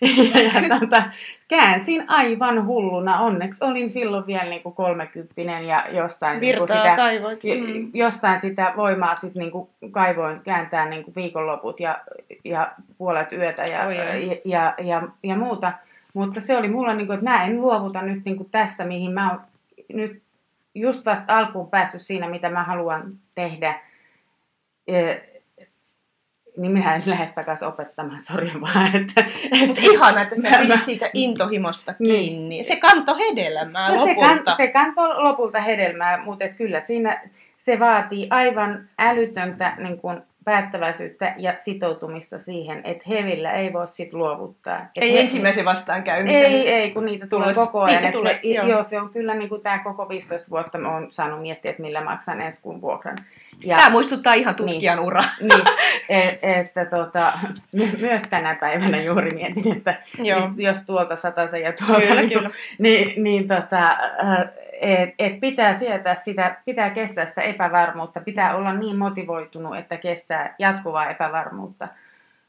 ja, 0.00 0.60
ja 0.68 0.78
tota, 0.80 1.02
käänsin 1.48 2.04
aivan 2.08 2.66
hulluna. 2.66 3.20
Onneksi 3.20 3.64
olin 3.64 3.90
silloin 3.90 4.26
vielä 4.26 4.44
niin 4.44 4.62
kuin 4.62 4.74
kolmekymppinen 4.74 5.64
ja 5.64 5.84
jostain, 5.90 6.40
niin 6.40 6.56
kuin 6.56 6.68
sitä, 6.68 6.96
kaivoit. 6.96 7.42
Mm. 7.44 7.90
jostain 7.94 8.40
sitä 8.40 8.72
voimaa 8.76 9.16
sit 9.16 9.34
niin 9.34 9.50
kuin 9.50 9.68
kaivoin 9.90 10.40
kääntää 10.40 10.88
niin 10.88 11.04
kuin 11.04 11.14
viikonloput 11.14 11.80
ja, 11.80 11.98
ja 12.44 12.72
puolet 12.98 13.32
yötä 13.32 13.62
ja, 13.64 13.92
ja, 13.92 14.04
ja, 14.44 14.74
ja, 14.78 15.02
ja 15.22 15.36
muuta. 15.36 15.72
Mutta 16.14 16.40
se 16.40 16.56
oli 16.56 16.68
mulla, 16.68 16.94
niin 16.94 17.06
kuin, 17.06 17.18
että 17.18 17.30
mä 17.30 17.44
en 17.44 17.60
luovuta 17.60 18.02
nyt 18.02 18.24
niin 18.24 18.36
kuin 18.36 18.50
tästä, 18.50 18.84
mihin 18.84 19.12
mä 19.12 19.30
oon 19.30 19.40
nyt 19.92 20.22
just 20.80 21.06
vasta 21.06 21.38
alkuun 21.38 21.70
päässyt 21.70 22.00
siinä, 22.00 22.28
mitä 22.28 22.48
mä 22.48 22.64
haluan 22.64 23.12
tehdä. 23.34 23.80
Niin 26.56 26.72
minä 26.72 26.94
en 26.94 27.02
lähde 27.06 27.32
takaisin 27.34 27.68
opettamaan, 27.68 28.20
sori 28.20 28.50
vaan. 28.60 28.96
Että, 28.96 29.24
että 29.52 29.82
ihana, 29.82 30.22
että 30.22 30.34
sä 30.42 30.58
pidit 30.58 30.84
siitä 30.84 31.10
intohimosta 31.14 31.94
niin. 31.98 32.20
kiinni. 32.20 32.48
Niin. 32.48 32.64
Se 32.64 32.76
kanto 32.76 33.16
hedelmää 33.16 33.88
no 33.88 33.94
lopulta. 33.94 34.28
Se, 34.28 34.44
kan, 34.44 34.56
se 34.56 34.68
kanto 34.68 35.24
lopulta 35.24 35.60
hedelmää, 35.60 36.24
mutta 36.24 36.48
kyllä 36.48 36.80
siinä 36.80 37.22
se 37.56 37.78
vaatii 37.78 38.26
aivan 38.30 38.88
älytöntä 38.98 39.76
niin 39.78 39.98
kuin, 39.98 40.22
päättäväisyyttä 40.46 41.34
ja 41.36 41.54
sitoutumista 41.58 42.38
siihen, 42.38 42.80
että 42.84 43.04
hevillä 43.08 43.52
ei 43.52 43.72
voi 43.72 43.86
sit 43.86 44.12
luovuttaa. 44.12 44.80
Et 44.80 45.02
ei 45.02 45.12
he, 45.12 45.20
ensimmäisen 45.20 45.64
vastaan 45.64 46.02
käymisen. 46.02 46.44
Ei, 46.44 46.68
ei, 46.68 46.90
kun 46.90 47.04
niitä 47.04 47.26
tulee 47.26 47.54
koko 47.54 47.80
ajan. 47.80 48.12
Tulee, 48.12 48.38
se, 48.42 48.48
joo. 48.48 48.66
joo. 48.66 48.82
se 48.82 49.00
on 49.00 49.10
kyllä 49.10 49.34
niin 49.34 49.48
kuin 49.48 49.62
tämä 49.62 49.78
koko 49.78 50.08
15 50.08 50.50
vuotta 50.50 50.78
mä 50.78 50.88
oon 50.88 51.12
saanut 51.12 51.42
miettiä, 51.42 51.70
että 51.70 51.82
millä 51.82 52.00
maksan 52.00 52.40
ensi 52.40 52.60
kuun 52.62 52.80
vuokran. 52.80 53.18
Ja, 53.64 53.76
tämä 53.76 53.90
muistuttaa 53.90 54.34
ihan 54.34 54.54
tutkijan 54.54 54.96
niin, 54.98 55.06
ura. 55.06 55.24
Niin, 55.40 55.64
et, 56.08 56.38
että 56.42 56.84
tota, 56.84 57.32
myös 58.00 58.22
tänä 58.22 58.54
päivänä 58.54 59.02
juuri 59.02 59.34
mietin, 59.34 59.76
että 59.76 60.02
jos, 60.18 60.44
jos 60.56 60.76
tuolta 60.86 61.16
se 61.50 61.58
ja 61.58 61.72
tuolta, 61.72 62.06
kyllä, 62.06 62.20
niin, 62.20 62.28
kyllä. 62.28 62.50
niin, 62.78 63.22
niin 63.24 63.48
tota, 63.48 63.88
äh, 64.24 64.48
et, 64.80 65.14
et 65.18 65.40
pitää 65.40 65.74
sietää 65.74 66.14
sitä, 66.14 66.56
pitää 66.64 66.90
kestää 66.90 67.26
sitä 67.26 67.40
epävarmuutta, 67.40 68.20
pitää 68.20 68.56
olla 68.56 68.72
niin 68.72 68.96
motivoitunut, 68.96 69.76
että 69.76 69.96
kestää 69.96 70.54
jatkuvaa 70.58 71.10
epävarmuutta. 71.10 71.88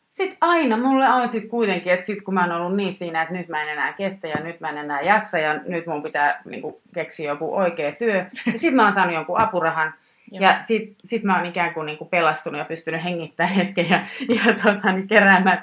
Sitten 0.09 0.37
aina 0.41 0.77
mulle 0.77 1.09
on 1.09 1.31
sit 1.31 1.49
kuitenkin, 1.49 1.93
että 1.93 2.05
sit 2.05 2.21
kun 2.21 2.33
mä 2.33 2.41
oon 2.41 2.51
ollut 2.51 2.75
niin 2.75 2.93
siinä, 2.93 3.21
että 3.21 3.33
nyt 3.33 3.47
mä 3.47 3.63
en 3.63 3.69
enää 3.69 3.93
kestä 3.93 4.27
ja 4.27 4.39
nyt 4.43 4.59
mä 4.59 4.69
en 4.69 4.77
enää 4.77 5.01
jaksa 5.01 5.39
ja 5.39 5.53
nyt 5.53 5.87
mun 5.87 6.03
pitää 6.03 6.41
niin 6.45 6.61
kuin, 6.61 6.75
keksiä 6.93 7.31
joku 7.31 7.55
oikea 7.55 7.91
työ. 7.91 8.25
Ja 8.45 8.51
sitten 8.51 8.75
mä 8.75 8.83
oon 8.83 8.93
saanut 8.93 9.15
jonkun 9.15 9.39
apurahan 9.39 9.93
Joo. 10.31 10.43
Ja 10.43 10.57
sit, 10.61 10.95
sit 11.05 11.23
mä 11.23 11.37
oon 11.37 11.45
ikään 11.45 11.73
kuin, 11.73 11.85
niin 11.85 11.97
kuin 11.97 12.09
pelastunut 12.09 12.59
ja 12.59 12.65
pystynyt 12.65 13.03
hengittämään 13.03 13.55
hetken 13.55 13.89
ja, 13.89 14.05
ja 14.35 14.53
tota, 14.53 14.91
niin 14.91 15.07
keräämään 15.07 15.61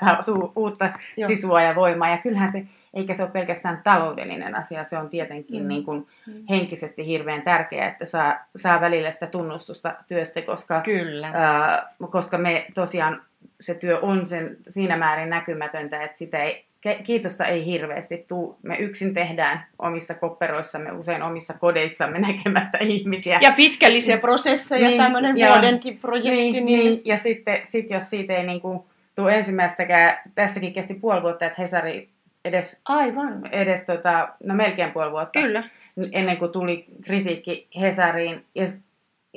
uutta 0.57 0.91
Joo. 1.17 1.29
sisua 1.29 1.63
ja 1.63 1.75
voimaa. 1.75 2.09
Ja 2.09 2.19
kyllähän 2.19 2.53
se, 2.53 2.65
eikä 2.95 3.15
se 3.15 3.23
ole 3.23 3.31
pelkästään 3.31 3.81
taloudellinen 3.85 4.57
asia, 4.57 4.85
se 4.85 4.99
on 4.99 5.11
tietenkin 5.11 5.63
mm. 5.63 5.69
niin 5.69 5.85
kuin 5.85 6.07
mm. 6.27 6.45
henkisesti 6.51 7.07
hirveän 7.07 7.43
tärkeää, 7.43 7.89
että 7.89 8.05
saa, 8.05 8.39
saa 8.57 8.81
välillä 8.81 9.11
sitä 9.11 9.27
tunnustusta 9.27 9.95
työstä, 10.07 10.43
koska, 10.43 10.81
Kyllä. 10.81 11.31
Ää, 11.35 11.95
koska 12.11 12.39
me 12.39 12.67
tosiaan 12.75 13.23
se 13.61 13.75
työ 13.75 13.99
on 14.03 14.27
sen, 14.27 14.57
siinä 14.69 14.97
määrin 14.97 15.31
näkymätöntä, 15.31 16.03
että 16.03 16.19
sitä 16.19 16.43
ei 16.43 16.65
kiitosta 17.05 17.45
ei 17.45 17.67
hirveästi 17.67 18.25
tule. 18.29 18.57
Me 18.63 18.77
yksin 18.77 19.15
tehdään 19.15 19.65
omissa 19.79 20.15
kopperoissamme, 20.15 20.93
usein 20.93 21.23
omissa 21.23 21.55
kodeissamme 21.55 22.19
näkemättä 22.19 22.79
ihmisiä. 22.79 23.39
Ja 23.43 23.53
pitkällisiä 23.53 24.19
prosesseja, 24.19 24.89
niin, 24.89 24.99
tämmöinen 24.99 25.37
vuodenkin 25.37 25.99
projekti. 25.99 26.31
Niin, 26.31 26.53
niin. 26.53 26.65
niin. 26.67 27.03
Ja 27.05 27.19
sitten 27.19 27.61
sit 27.65 27.91
jos 27.91 28.11
siitä 28.11 28.37
ei 28.37 28.47
niin 28.47 28.61
kuin, 28.61 28.81
tule 29.15 29.37
ensimmäistäkään, 29.37 30.17
tässäkin 30.35 30.73
kesti 30.73 30.95
puoli 30.95 31.23
vuotta, 31.23 31.47
että 31.47 31.63
Hesari 31.63 32.09
edes, 32.45 32.81
Aivan. 32.85 33.47
edes 33.47 33.83
tota, 33.83 34.29
no 34.45 34.55
melkein 34.55 34.93
puoli 34.93 35.11
vuotta. 35.11 35.41
Kyllä. 35.41 35.69
Ennen 36.13 36.37
kuin 36.37 36.53
tuli 36.53 36.87
kritiikki 37.05 37.69
Hesariin. 37.81 38.47
Ja 38.55 38.67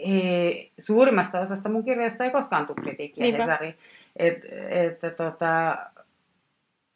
he, 0.07 0.71
suurimmasta 0.79 1.39
osasta 1.39 1.69
mun 1.69 1.85
kirjasta 1.85 2.23
ei 2.23 2.31
koskaan 2.31 2.67
tule 2.67 2.81
kritiikkiä 2.81 3.21
Niinpä. 3.21 3.43
Hesariin. 3.43 3.75
Että 4.15 4.47
et, 4.69 5.15
tota, 5.15 5.77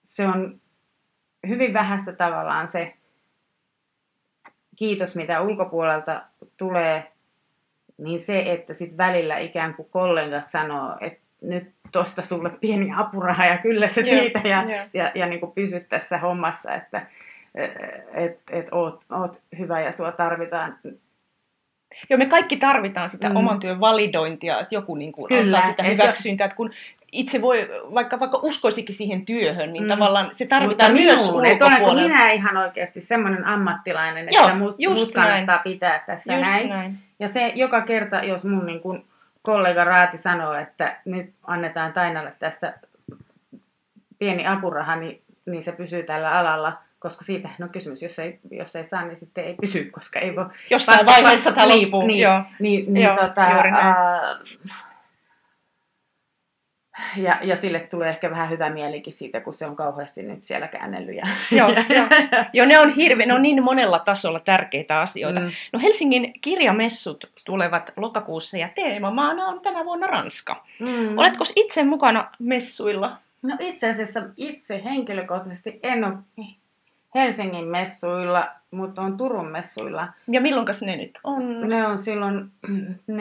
se 0.04 0.28
on 0.28 0.62
hyvin 1.48 1.74
vähäistä 1.74 2.14
tavallaan 2.14 2.68
se 2.68 2.94
kiitos, 4.76 5.16
mitä 5.16 5.42
ulkopuolelta 5.42 6.24
tulee, 6.58 7.12
niin 7.98 8.20
se, 8.20 8.44
että 8.52 8.74
sitten 8.74 8.98
välillä 8.98 9.38
ikään 9.38 9.74
kuin 9.74 9.88
kollegat 9.92 10.48
sanoo, 10.48 10.98
että 11.02 11.21
nyt 11.42 11.72
tosta 11.92 12.22
sulle 12.22 12.50
pieni 12.62 12.92
apuraha 12.98 13.46
ja 13.46 13.58
kyllä 13.58 13.88
se 13.88 14.04
siitä 14.04 14.42
ja, 14.44 14.64
ja, 14.70 14.86
ja, 14.94 15.12
ja 15.16 15.26
niin 15.26 15.40
kuin 15.40 15.52
pysyt 15.52 15.90
tässä 15.90 16.18
hommassa, 16.18 16.74
että 16.74 17.06
et, 18.14 18.40
et 18.50 18.68
oot, 18.72 19.04
oot 19.12 19.42
hyvä 19.58 19.82
ja 19.82 19.92
sua 19.92 20.12
tarvitaan 20.12 20.78
Joo, 22.10 22.18
me 22.18 22.26
kaikki 22.26 22.58
tarvitaan 22.58 23.10
sitä 23.10 23.30
mm. 23.30 23.36
oman 23.36 23.60
työn 23.60 23.80
validointia, 23.80 24.60
että 24.60 24.76
joku 24.76 24.96
niin 24.96 25.12
kuin 25.12 25.28
Kyllä, 25.28 25.58
antaa 25.58 25.70
sitä 25.70 25.84
hyväksyntää, 25.84 26.46
että 26.46 26.56
kun 26.56 26.72
itse 27.12 27.42
voi, 27.42 27.70
vaikka, 27.94 28.20
vaikka 28.20 28.40
uskoisikin 28.44 28.96
siihen 28.96 29.26
työhön, 29.26 29.74
niin 29.74 29.84
mm. 29.84 29.90
tavallaan 29.90 30.30
se 30.32 30.46
tarvitaan 30.46 30.92
Mutta 30.92 31.04
myös 31.04 31.30
ulkopuolella. 31.30 32.02
minä 32.02 32.32
ihan 32.32 32.58
oikeasti 32.58 33.02
semmoinen 33.02 33.46
ammattilainen, 33.46 34.30
että 34.30 34.42
Joo, 34.42 34.56
mut, 34.56 34.76
mut 34.90 35.12
kannattaa 35.12 35.56
näin. 35.56 35.64
pitää 35.64 36.04
tässä 36.06 36.34
just 36.34 36.46
näin. 36.46 36.70
näin. 36.70 36.98
Ja 37.20 37.28
se 37.28 37.52
joka 37.56 37.82
kerta, 37.82 38.24
jos 38.24 38.46
mun 38.46 38.66
niin 38.66 38.80
kun 38.80 39.06
kollega 39.42 39.84
Raati 39.84 40.18
sanoo, 40.18 40.54
että 40.54 40.98
nyt 41.06 41.34
annetaan 41.48 41.94
Tainalle 41.94 42.36
tästä 42.40 42.80
pieni 44.20 44.48
apuraha, 44.48 44.96
niin, 44.96 45.22
niin 45.46 45.64
se 45.64 45.72
pysyy 45.72 46.04
tällä 46.04 46.32
alalla– 46.32 46.78
koska 47.02 47.26
siitä 47.26 47.50
on 47.62 47.70
kysymys, 47.70 48.02
jos 48.02 48.20
ei, 48.20 48.40
jos 48.52 48.76
ei 48.76 48.90
saa, 48.90 49.06
niin 49.06 49.18
sitten 49.18 49.46
ei 49.46 49.56
pysy, 49.62 49.84
koska 49.86 50.20
ei 50.20 50.36
voi... 50.36 50.46
Jossain 50.70 51.06
va- 51.06 51.12
vaiheessa 51.12 51.52
tämä 51.52 51.68
liipuu. 51.68 52.08
Niin, 52.08 52.20
Joo. 52.20 52.42
niin, 52.60 52.94
niin, 52.94 53.06
Joo, 53.06 53.18
tota, 53.18 53.42
ja, 57.18 57.38
ja 57.42 57.56
sille 57.56 57.80
tulee 57.80 58.10
ehkä 58.10 58.32
vähän 58.32 58.50
hyvä 58.50 58.70
mielikin 58.70 59.14
siitä, 59.14 59.42
kun 59.42 59.54
se 59.54 59.66
on 59.66 59.76
kauheasti 59.76 60.24
nyt 60.24 60.44
siellä 60.44 60.68
käännellyt. 60.68 61.16
Ja, 61.16 61.24
Joo, 61.58 61.70
joo. 61.70 62.08
Joo, 62.54 62.68
ne 62.68 62.80
on 62.80 62.90
hirveän, 62.90 63.28
ne 63.28 63.34
on 63.34 63.42
niin 63.42 63.64
monella 63.64 64.00
tasolla 64.00 64.40
tärkeitä 64.40 65.02
asioita. 65.02 65.40
Mm. 65.40 65.52
No 65.74 65.80
Helsingin 65.80 66.34
kirjamessut 66.42 67.32
tulevat 67.46 67.92
lokakuussa 67.98 68.58
ja 68.58 68.70
teemamaana 68.76 69.46
on 69.46 69.62
tänä 69.62 69.86
vuonna 69.86 70.08
Ranska. 70.08 70.64
Mm. 70.80 71.18
Oletko 71.18 71.44
itse 71.56 71.84
mukana 71.84 72.30
messuilla? 72.40 73.18
No 73.42 73.56
itse 73.60 73.90
asiassa 73.90 74.24
itse 74.38 74.82
henkilökohtaisesti 74.84 75.80
en 75.84 76.04
ole 76.04 76.14
Helsingin 77.16 77.68
messuilla, 77.68 78.48
mutta 78.72 79.02
on 79.02 79.18
Turun 79.18 79.48
messuilla. 79.48 80.08
Ja 80.28 80.42
milloinkas 80.42 80.82
ne 80.82 80.96
nyt 80.96 81.20
on? 81.24 81.70
Ne 81.70 81.88
on 81.88 82.00
silloin 82.00 82.52
4-6. 83.12 83.14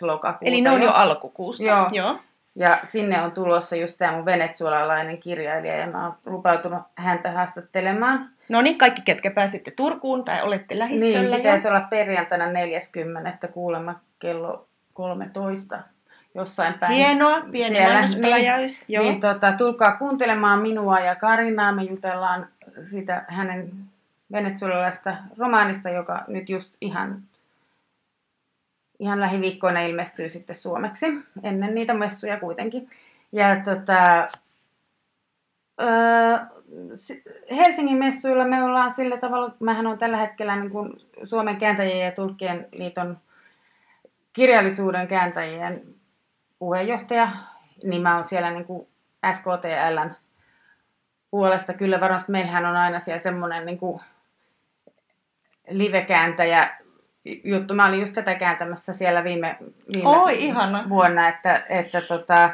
lokakuuta. 0.00 0.38
Eli 0.42 0.60
ne 0.60 0.70
on 0.70 0.82
jo 0.82 0.90
alkukuusta. 0.90 1.62
Joo. 1.62 1.88
Joo. 1.92 2.18
Ja 2.56 2.78
sinne 2.84 3.22
on 3.22 3.32
tulossa 3.32 3.76
just 3.76 3.98
tämä 3.98 4.12
mun 4.12 4.24
venezuelalainen 4.24 5.18
kirjailija, 5.18 5.76
ja 5.76 5.86
mä 5.86 6.04
oon 6.04 6.14
lupautunut 6.26 6.82
häntä 6.94 7.30
haastattelemaan. 7.30 8.30
No 8.48 8.62
niin, 8.62 8.78
kaikki 8.78 9.02
ketkä 9.02 9.30
pääsitte 9.30 9.70
Turkuun 9.70 10.24
tai 10.24 10.42
olette 10.42 10.78
lähistöllä. 10.78 11.20
Niin, 11.20 11.36
pitäisi 11.36 11.68
olla 11.68 11.80
perjantaina 11.80 12.46
40. 12.46 13.48
kuulemma 13.48 13.94
kello 14.18 14.66
13 14.92 15.78
jossain 16.34 16.74
päin. 16.74 16.92
Hienoa, 16.92 17.40
pieni 17.52 17.76
Siellä, 17.76 17.92
mainospläjäys. 17.92 18.84
Joo. 18.88 19.04
Niin 19.04 19.20
tota, 19.20 19.52
tulkaa 19.52 19.96
kuuntelemaan 19.96 20.60
minua 20.60 21.00
ja 21.00 21.16
Karinaa. 21.16 21.72
Me 21.72 21.82
jutellaan 21.82 22.48
siitä 22.84 23.24
hänen 23.28 23.70
venezuelalaista 24.32 25.16
romaanista, 25.38 25.90
joka 25.90 26.24
nyt 26.28 26.48
just 26.48 26.74
ihan, 26.80 27.22
ihan 28.98 29.20
lähiviikkoina 29.20 29.80
ilmestyy 29.80 30.28
sitten 30.28 30.56
suomeksi. 30.56 31.06
Ennen 31.42 31.74
niitä 31.74 31.94
messuja 31.94 32.40
kuitenkin. 32.40 32.90
Ja 33.32 33.56
tota, 33.64 34.28
öö, 35.80 36.38
si- 36.94 37.22
Helsingin 37.56 37.98
messuilla 37.98 38.44
me 38.44 38.62
ollaan 38.62 38.94
sillä 38.94 39.16
tavalla, 39.16 39.54
mähän 39.60 39.86
on 39.86 39.98
tällä 39.98 40.16
hetkellä 40.16 40.56
niin 40.56 40.70
kuin 40.70 40.92
Suomen 41.24 41.56
kääntäjien 41.56 42.06
ja 42.06 42.12
tulkkien 42.12 42.68
liiton 42.72 43.18
kirjallisuuden 44.32 45.08
kääntäjien 45.08 45.82
puheenjohtaja, 46.58 47.28
niin 47.84 48.02
mä 48.02 48.14
oon 48.14 48.24
siellä 48.24 48.50
niin 48.50 48.64
kuin 48.64 48.88
SKTLn 49.34 50.14
puolesta. 51.30 51.72
Kyllä 51.74 52.00
varmasti 52.00 52.32
meillähän 52.32 52.66
on 52.66 52.76
aina 52.76 53.00
siellä 53.00 53.20
semmoinen 53.20 53.66
niin 53.66 53.78
kuin 53.78 54.00
livekääntäjä 55.70 56.76
juttu. 57.44 57.74
Mä 57.74 57.86
olin 57.86 58.00
just 58.00 58.14
tätä 58.14 58.34
kääntämässä 58.34 58.92
siellä 58.92 59.24
viime, 59.24 59.56
viime 59.92 60.08
Oi, 60.08 60.44
ihana. 60.44 60.88
vuonna, 60.88 61.28
että, 61.28 61.62
että 61.68 62.00
tota, 62.00 62.50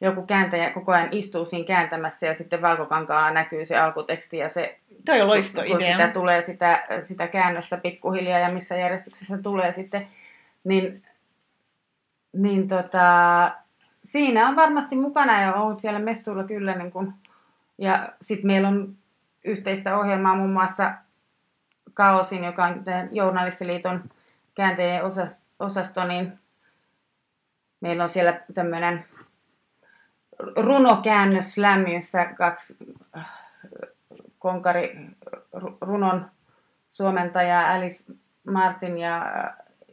joku 0.00 0.22
kääntäjä 0.22 0.70
koko 0.70 0.92
ajan 0.92 1.08
istuu 1.12 1.44
siinä 1.44 1.66
kääntämässä 1.66 2.26
ja 2.26 2.34
sitten 2.34 2.62
valkokankaalla 2.62 3.30
näkyy 3.30 3.64
se 3.64 3.78
alkuteksti 3.78 4.36
ja 4.36 4.48
se 4.48 4.78
Toi 5.04 5.20
on 5.20 5.26
kun 5.26 5.28
loistoidea. 5.28 5.92
sitä 5.92 6.08
tulee 6.08 6.42
sitä, 6.42 6.86
sitä 7.02 7.28
käännöstä 7.28 7.76
pikkuhiljaa 7.76 8.38
ja 8.38 8.48
missä 8.48 8.76
järjestyksessä 8.76 9.38
tulee 9.38 9.72
sitten, 9.72 10.08
niin, 10.64 11.02
niin 12.32 12.68
tota, 12.68 13.50
siinä 14.04 14.48
on 14.48 14.56
varmasti 14.56 14.96
mukana 14.96 15.40
ja 15.40 15.54
on 15.54 15.80
siellä 15.80 15.98
messuilla 16.00 16.44
kyllä. 16.44 16.74
Niin 16.74 16.92
kun, 16.92 17.14
ja 17.78 18.08
sitten 18.20 18.46
meillä 18.46 18.68
on 18.68 18.94
yhteistä 19.44 19.98
ohjelmaa 19.98 20.36
muun 20.36 20.52
muassa 20.52 20.92
Kaosin, 21.96 22.44
joka 22.44 22.64
on 22.64 22.84
Journalistiliiton 23.10 24.04
kääntäjien 24.54 25.04
osa, 25.04 25.26
osasto, 25.58 26.04
niin 26.04 26.38
meillä 27.80 28.02
on 28.02 28.08
siellä 28.08 28.40
tämmöinen 28.54 29.04
runokäännös 30.56 31.54
slam, 31.54 31.86
jossa 31.86 32.24
kaksi 32.24 32.76
äh, 33.16 33.30
konkari 34.38 34.96
ru- 35.56 35.76
runon 35.80 36.30
suomentaja 36.90 37.74
Alice 37.74 38.04
Martin 38.44 38.98
ja, 38.98 39.24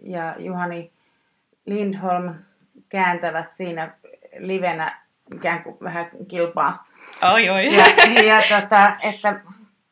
ja 0.01 0.36
Juhani 0.38 0.91
Lindholm 1.66 2.36
kääntävät 2.89 3.51
siinä 3.54 3.93
livenä 4.38 5.01
ikään 5.36 5.64
kuin 5.64 5.78
vähän 5.84 6.10
kilpaa. 6.28 6.84
Oi, 7.34 7.49
oi. 7.49 7.76
Ja, 7.76 7.86
ja 8.22 8.62
tota, 8.62 8.95
että 9.01 9.39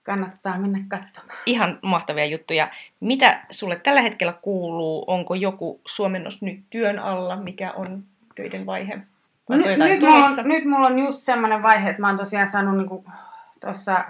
kannattaa 0.03 0.57
mennä 0.57 0.79
katsomaan. 0.87 1.37
Ihan 1.45 1.79
mahtavia 1.81 2.25
juttuja. 2.25 2.69
Mitä 2.99 3.45
sulle 3.49 3.75
tällä 3.75 4.01
hetkellä 4.01 4.33
kuuluu? 4.33 5.03
Onko 5.07 5.35
joku 5.35 5.81
suomennos 5.87 6.41
nyt 6.41 6.59
työn 6.69 6.99
alla? 6.99 7.35
Mikä 7.35 7.71
on 7.71 8.03
töiden 8.35 8.65
vaihe? 8.65 8.93
Onko 9.49 9.67
nyt, 9.67 9.79
nyt, 9.79 10.01
mulla 10.01 10.25
on, 10.25 10.35
nyt 10.43 10.65
mulla 10.65 10.87
on 10.87 10.99
just 10.99 11.19
semmoinen 11.19 11.63
vaihe, 11.63 11.89
että 11.89 12.01
mä 12.01 12.07
oon 12.07 12.17
tosiaan 12.17 12.47
saanut 12.47 12.77
niinku 12.77 13.05
tuossa 13.59 14.05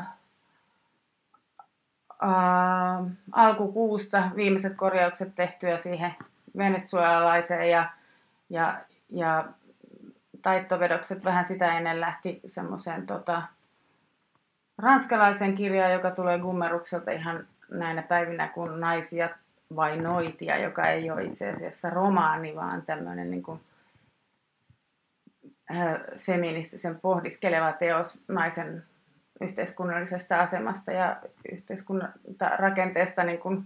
äh, 2.24 3.12
alkukuusta 3.32 4.24
viimeiset 4.36 4.74
korjaukset 4.76 5.36
tehtyä 5.36 5.78
siihen 5.78 6.16
venezuelalaiseen 6.58 7.70
ja, 7.70 7.90
ja, 8.50 8.78
ja 9.10 9.46
taittovedokset 10.42 11.24
vähän 11.24 11.46
sitä 11.46 11.78
ennen 11.78 12.02
lähti 12.02 12.40
semmoiseen 12.46 13.06
tota, 13.06 13.42
ranskalaisen 14.82 15.56
kirjaan, 15.56 15.94
joka 15.94 16.12
tulee 16.12 16.40
Gummerukselta 16.40 17.12
ihan 17.12 17.48
näinä 17.72 18.02
päivinä 18.02 18.48
kuin 18.48 18.80
Naisia 18.80 19.30
vai 19.76 19.98
Noitia, 19.98 20.58
joka 20.58 20.88
ei 20.88 21.12
ole 21.12 21.24
itse 21.24 21.50
asiassa 21.50 21.90
romaani, 21.90 22.56
vaan 22.56 22.82
tämmöinen 22.82 23.32
niin 23.32 23.44
kuin, 23.44 23.60
äh, 25.72 26.02
feministisen 26.18 27.00
pohdiskeleva 27.00 27.74
teos 27.74 28.24
naisen 28.28 28.84
yhteiskunnallisesta 29.42 30.40
asemasta 30.40 30.92
ja 30.92 31.22
yhteiskunnan 31.52 32.14
rakenteesta 32.58 33.24
niin 33.24 33.40
kuin 33.40 33.66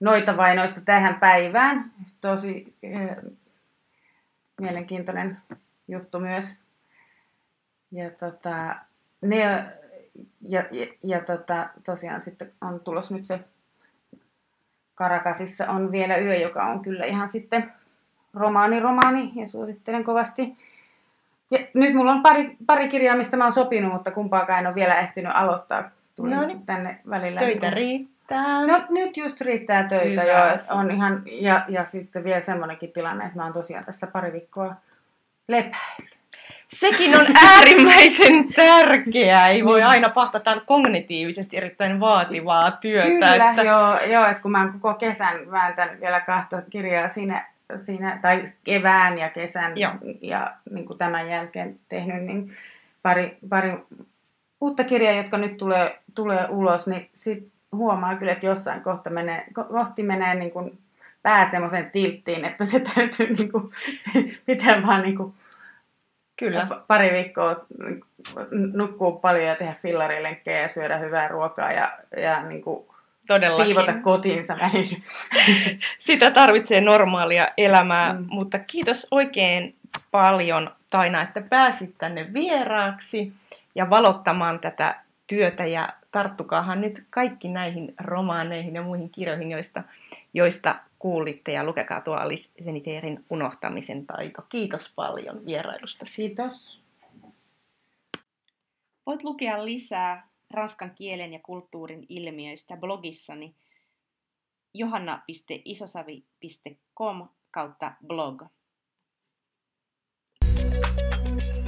noita 0.00 0.36
vainoista 0.36 0.80
tähän 0.80 1.14
päivään. 1.14 1.90
Tosi 2.20 2.74
äh, 2.96 3.16
mielenkiintoinen 4.60 5.38
juttu 5.88 6.20
myös. 6.20 6.56
Ja, 7.92 8.10
tota, 8.10 8.76
ne, 9.20 9.66
ja, 10.48 10.64
ja, 10.70 10.86
ja 11.02 11.20
tota, 11.20 11.68
tosiaan 11.84 12.20
sitten 12.20 12.52
on 12.60 12.80
tulos 12.80 13.10
nyt 13.10 13.24
se 13.24 13.40
Karakasissa 14.94 15.66
on 15.66 15.92
vielä 15.92 16.16
yö, 16.16 16.34
joka 16.34 16.64
on 16.64 16.82
kyllä 16.82 17.04
ihan 17.04 17.28
sitten 17.28 17.72
romaani 18.34 18.80
romaani 18.80 19.32
ja 19.34 19.46
suosittelen 19.46 20.04
kovasti. 20.04 20.56
Ja 21.50 21.58
nyt 21.74 21.94
mulla 21.94 22.12
on 22.12 22.22
pari, 22.22 22.56
pari 22.66 22.88
kirjaa, 22.88 23.16
mistä 23.16 23.36
mä 23.36 23.44
oon 23.44 23.52
sopinut, 23.52 23.92
mutta 23.92 24.10
kumpaakaan 24.10 24.60
en 24.60 24.66
ole 24.66 24.74
vielä 24.74 25.00
ehtinyt 25.00 25.32
aloittaa. 25.34 25.90
Tulin 26.16 26.36
No 26.36 26.46
niin. 26.46 26.66
tänne 26.66 27.00
välillä. 27.10 27.38
Töitä 27.38 27.70
riittää. 27.70 28.66
No 28.66 28.84
nyt 28.88 29.16
just 29.16 29.40
riittää 29.40 29.88
töitä 29.88 30.22
Hyvä 30.22 30.32
jo. 30.32 30.54
asia. 30.54 30.74
On 30.74 30.90
ihan, 30.90 31.22
ja, 31.26 31.64
ja 31.68 31.84
sitten 31.84 32.24
vielä 32.24 32.40
semmoinenkin 32.40 32.92
tilanne, 32.92 33.24
että 33.24 33.36
mä 33.36 33.44
oon 33.44 33.52
tosiaan 33.52 33.84
tässä 33.84 34.06
pari 34.06 34.32
viikkoa 34.32 34.74
lepäillyt. 35.48 36.17
Sekin 36.68 37.20
on 37.20 37.26
äärimmäisen 37.52 38.52
tärkeää. 38.54 39.48
Ei 39.48 39.64
voi 39.64 39.78
Niin. 39.78 39.88
aina 39.88 40.08
pahtata 40.08 40.60
kognitiivisesti 40.66 41.56
erittäin 41.56 42.00
vaativaa 42.00 42.70
työtä. 42.70 43.08
Kyllä, 43.08 43.50
että... 43.50 43.62
joo, 43.62 43.98
joo, 44.12 44.26
että 44.26 44.42
kun 44.42 44.50
mä 44.50 44.58
oon 44.60 44.72
koko 44.72 44.94
kesän 44.94 45.50
vääntänyt 45.50 46.00
vielä 46.00 46.20
kahta 46.20 46.62
kirjaa 46.70 47.08
siinä, 47.08 47.46
siinä 47.76 48.18
tai 48.22 48.44
kevään 48.64 49.18
ja 49.18 49.30
kesän 49.30 49.78
Joo. 49.78 49.92
ja 50.22 50.54
niin 50.70 50.86
kuin 50.86 50.98
tämän 50.98 51.28
jälkeen 51.30 51.78
tehnyt, 51.88 52.22
niin 52.22 52.52
pari, 53.02 53.38
pari 53.48 53.72
uutta 54.60 54.84
kirjaa, 54.84 55.12
jotka 55.14 55.38
nyt 55.38 55.56
tulee, 55.56 55.98
tulee 56.14 56.46
ulos, 56.48 56.86
niin 56.86 57.08
sit 57.14 57.48
huomaa 57.72 58.16
kyllä, 58.16 58.32
että 58.32 58.46
jossain 58.46 58.80
kohta 58.80 59.10
menee, 59.10 59.44
ko- 59.58 59.68
kohti 59.72 60.02
menee 60.02 60.34
niin 60.34 60.50
kuin 60.50 60.78
pää 61.22 61.44
semmoisen 61.50 61.90
tilttiin, 61.90 62.44
että 62.44 62.64
se 62.64 62.80
täytyy 62.80 63.36
niin 63.36 63.52
kuin, 63.52 63.70
pitää 64.46 64.86
vaan 64.86 65.02
niin 65.02 65.16
kuin 65.16 65.34
Kyllä. 66.38 66.66
pari 66.86 67.12
viikkoa 67.12 67.56
nukkuu 68.74 69.12
paljon 69.12 69.44
ja 69.46 69.54
tehdä 69.56 69.74
fillarilenkkejä 69.82 70.60
ja 70.62 70.68
syödä 70.68 70.98
hyvää 70.98 71.28
ruokaa 71.28 71.72
ja, 71.72 71.98
ja 72.16 72.42
niin 72.42 72.62
kuin 72.62 72.86
Todellakin. 73.26 73.66
siivota 73.66 73.92
kotinsa 74.02 74.56
välillä. 74.58 74.96
Sitä 75.98 76.30
tarvitsee 76.30 76.80
normaalia 76.80 77.48
elämää, 77.56 78.12
Mm. 78.12 78.24
mutta 78.28 78.58
kiitos 78.58 79.06
oikein 79.10 79.74
paljon 80.10 80.70
Taina, 80.90 81.22
että 81.22 81.40
pääsit 81.40 81.94
tänne 81.98 82.32
vieraaksi 82.32 83.32
ja 83.74 83.90
valottamaan 83.90 84.58
tätä 84.60 84.94
työtä 85.26 85.66
ja 85.66 85.88
tarttukaahan 86.12 86.80
nyt 86.80 87.04
kaikki 87.10 87.48
näihin 87.48 87.94
romaaneihin 88.04 88.74
ja 88.74 88.82
muihin 88.82 89.10
kirjoihin, 89.10 89.50
joista, 89.50 89.82
joista 90.34 90.74
kuulitte 90.98 91.52
ja 91.52 91.64
lukekaa 91.64 92.00
tuo 92.00 92.14
Alice 92.14 92.50
Zeniteerin 92.64 93.24
unohtamisen 93.30 94.06
taito. 94.06 94.42
Kiitos 94.42 94.92
paljon 94.94 95.46
vierailusta. 95.46 96.04
Kiitos. 96.16 96.82
Voit 99.06 99.22
lukea 99.22 99.64
lisää 99.64 100.28
ranskan 100.50 100.94
kielen 100.94 101.32
ja 101.32 101.40
kulttuurin 101.42 102.06
ilmiöistä 102.08 102.76
blogissani 102.76 103.54
johanna.isosavi.com 104.74 107.28
kautta 107.50 107.92
blog. 108.06 108.42
Kiitos. 110.40 111.67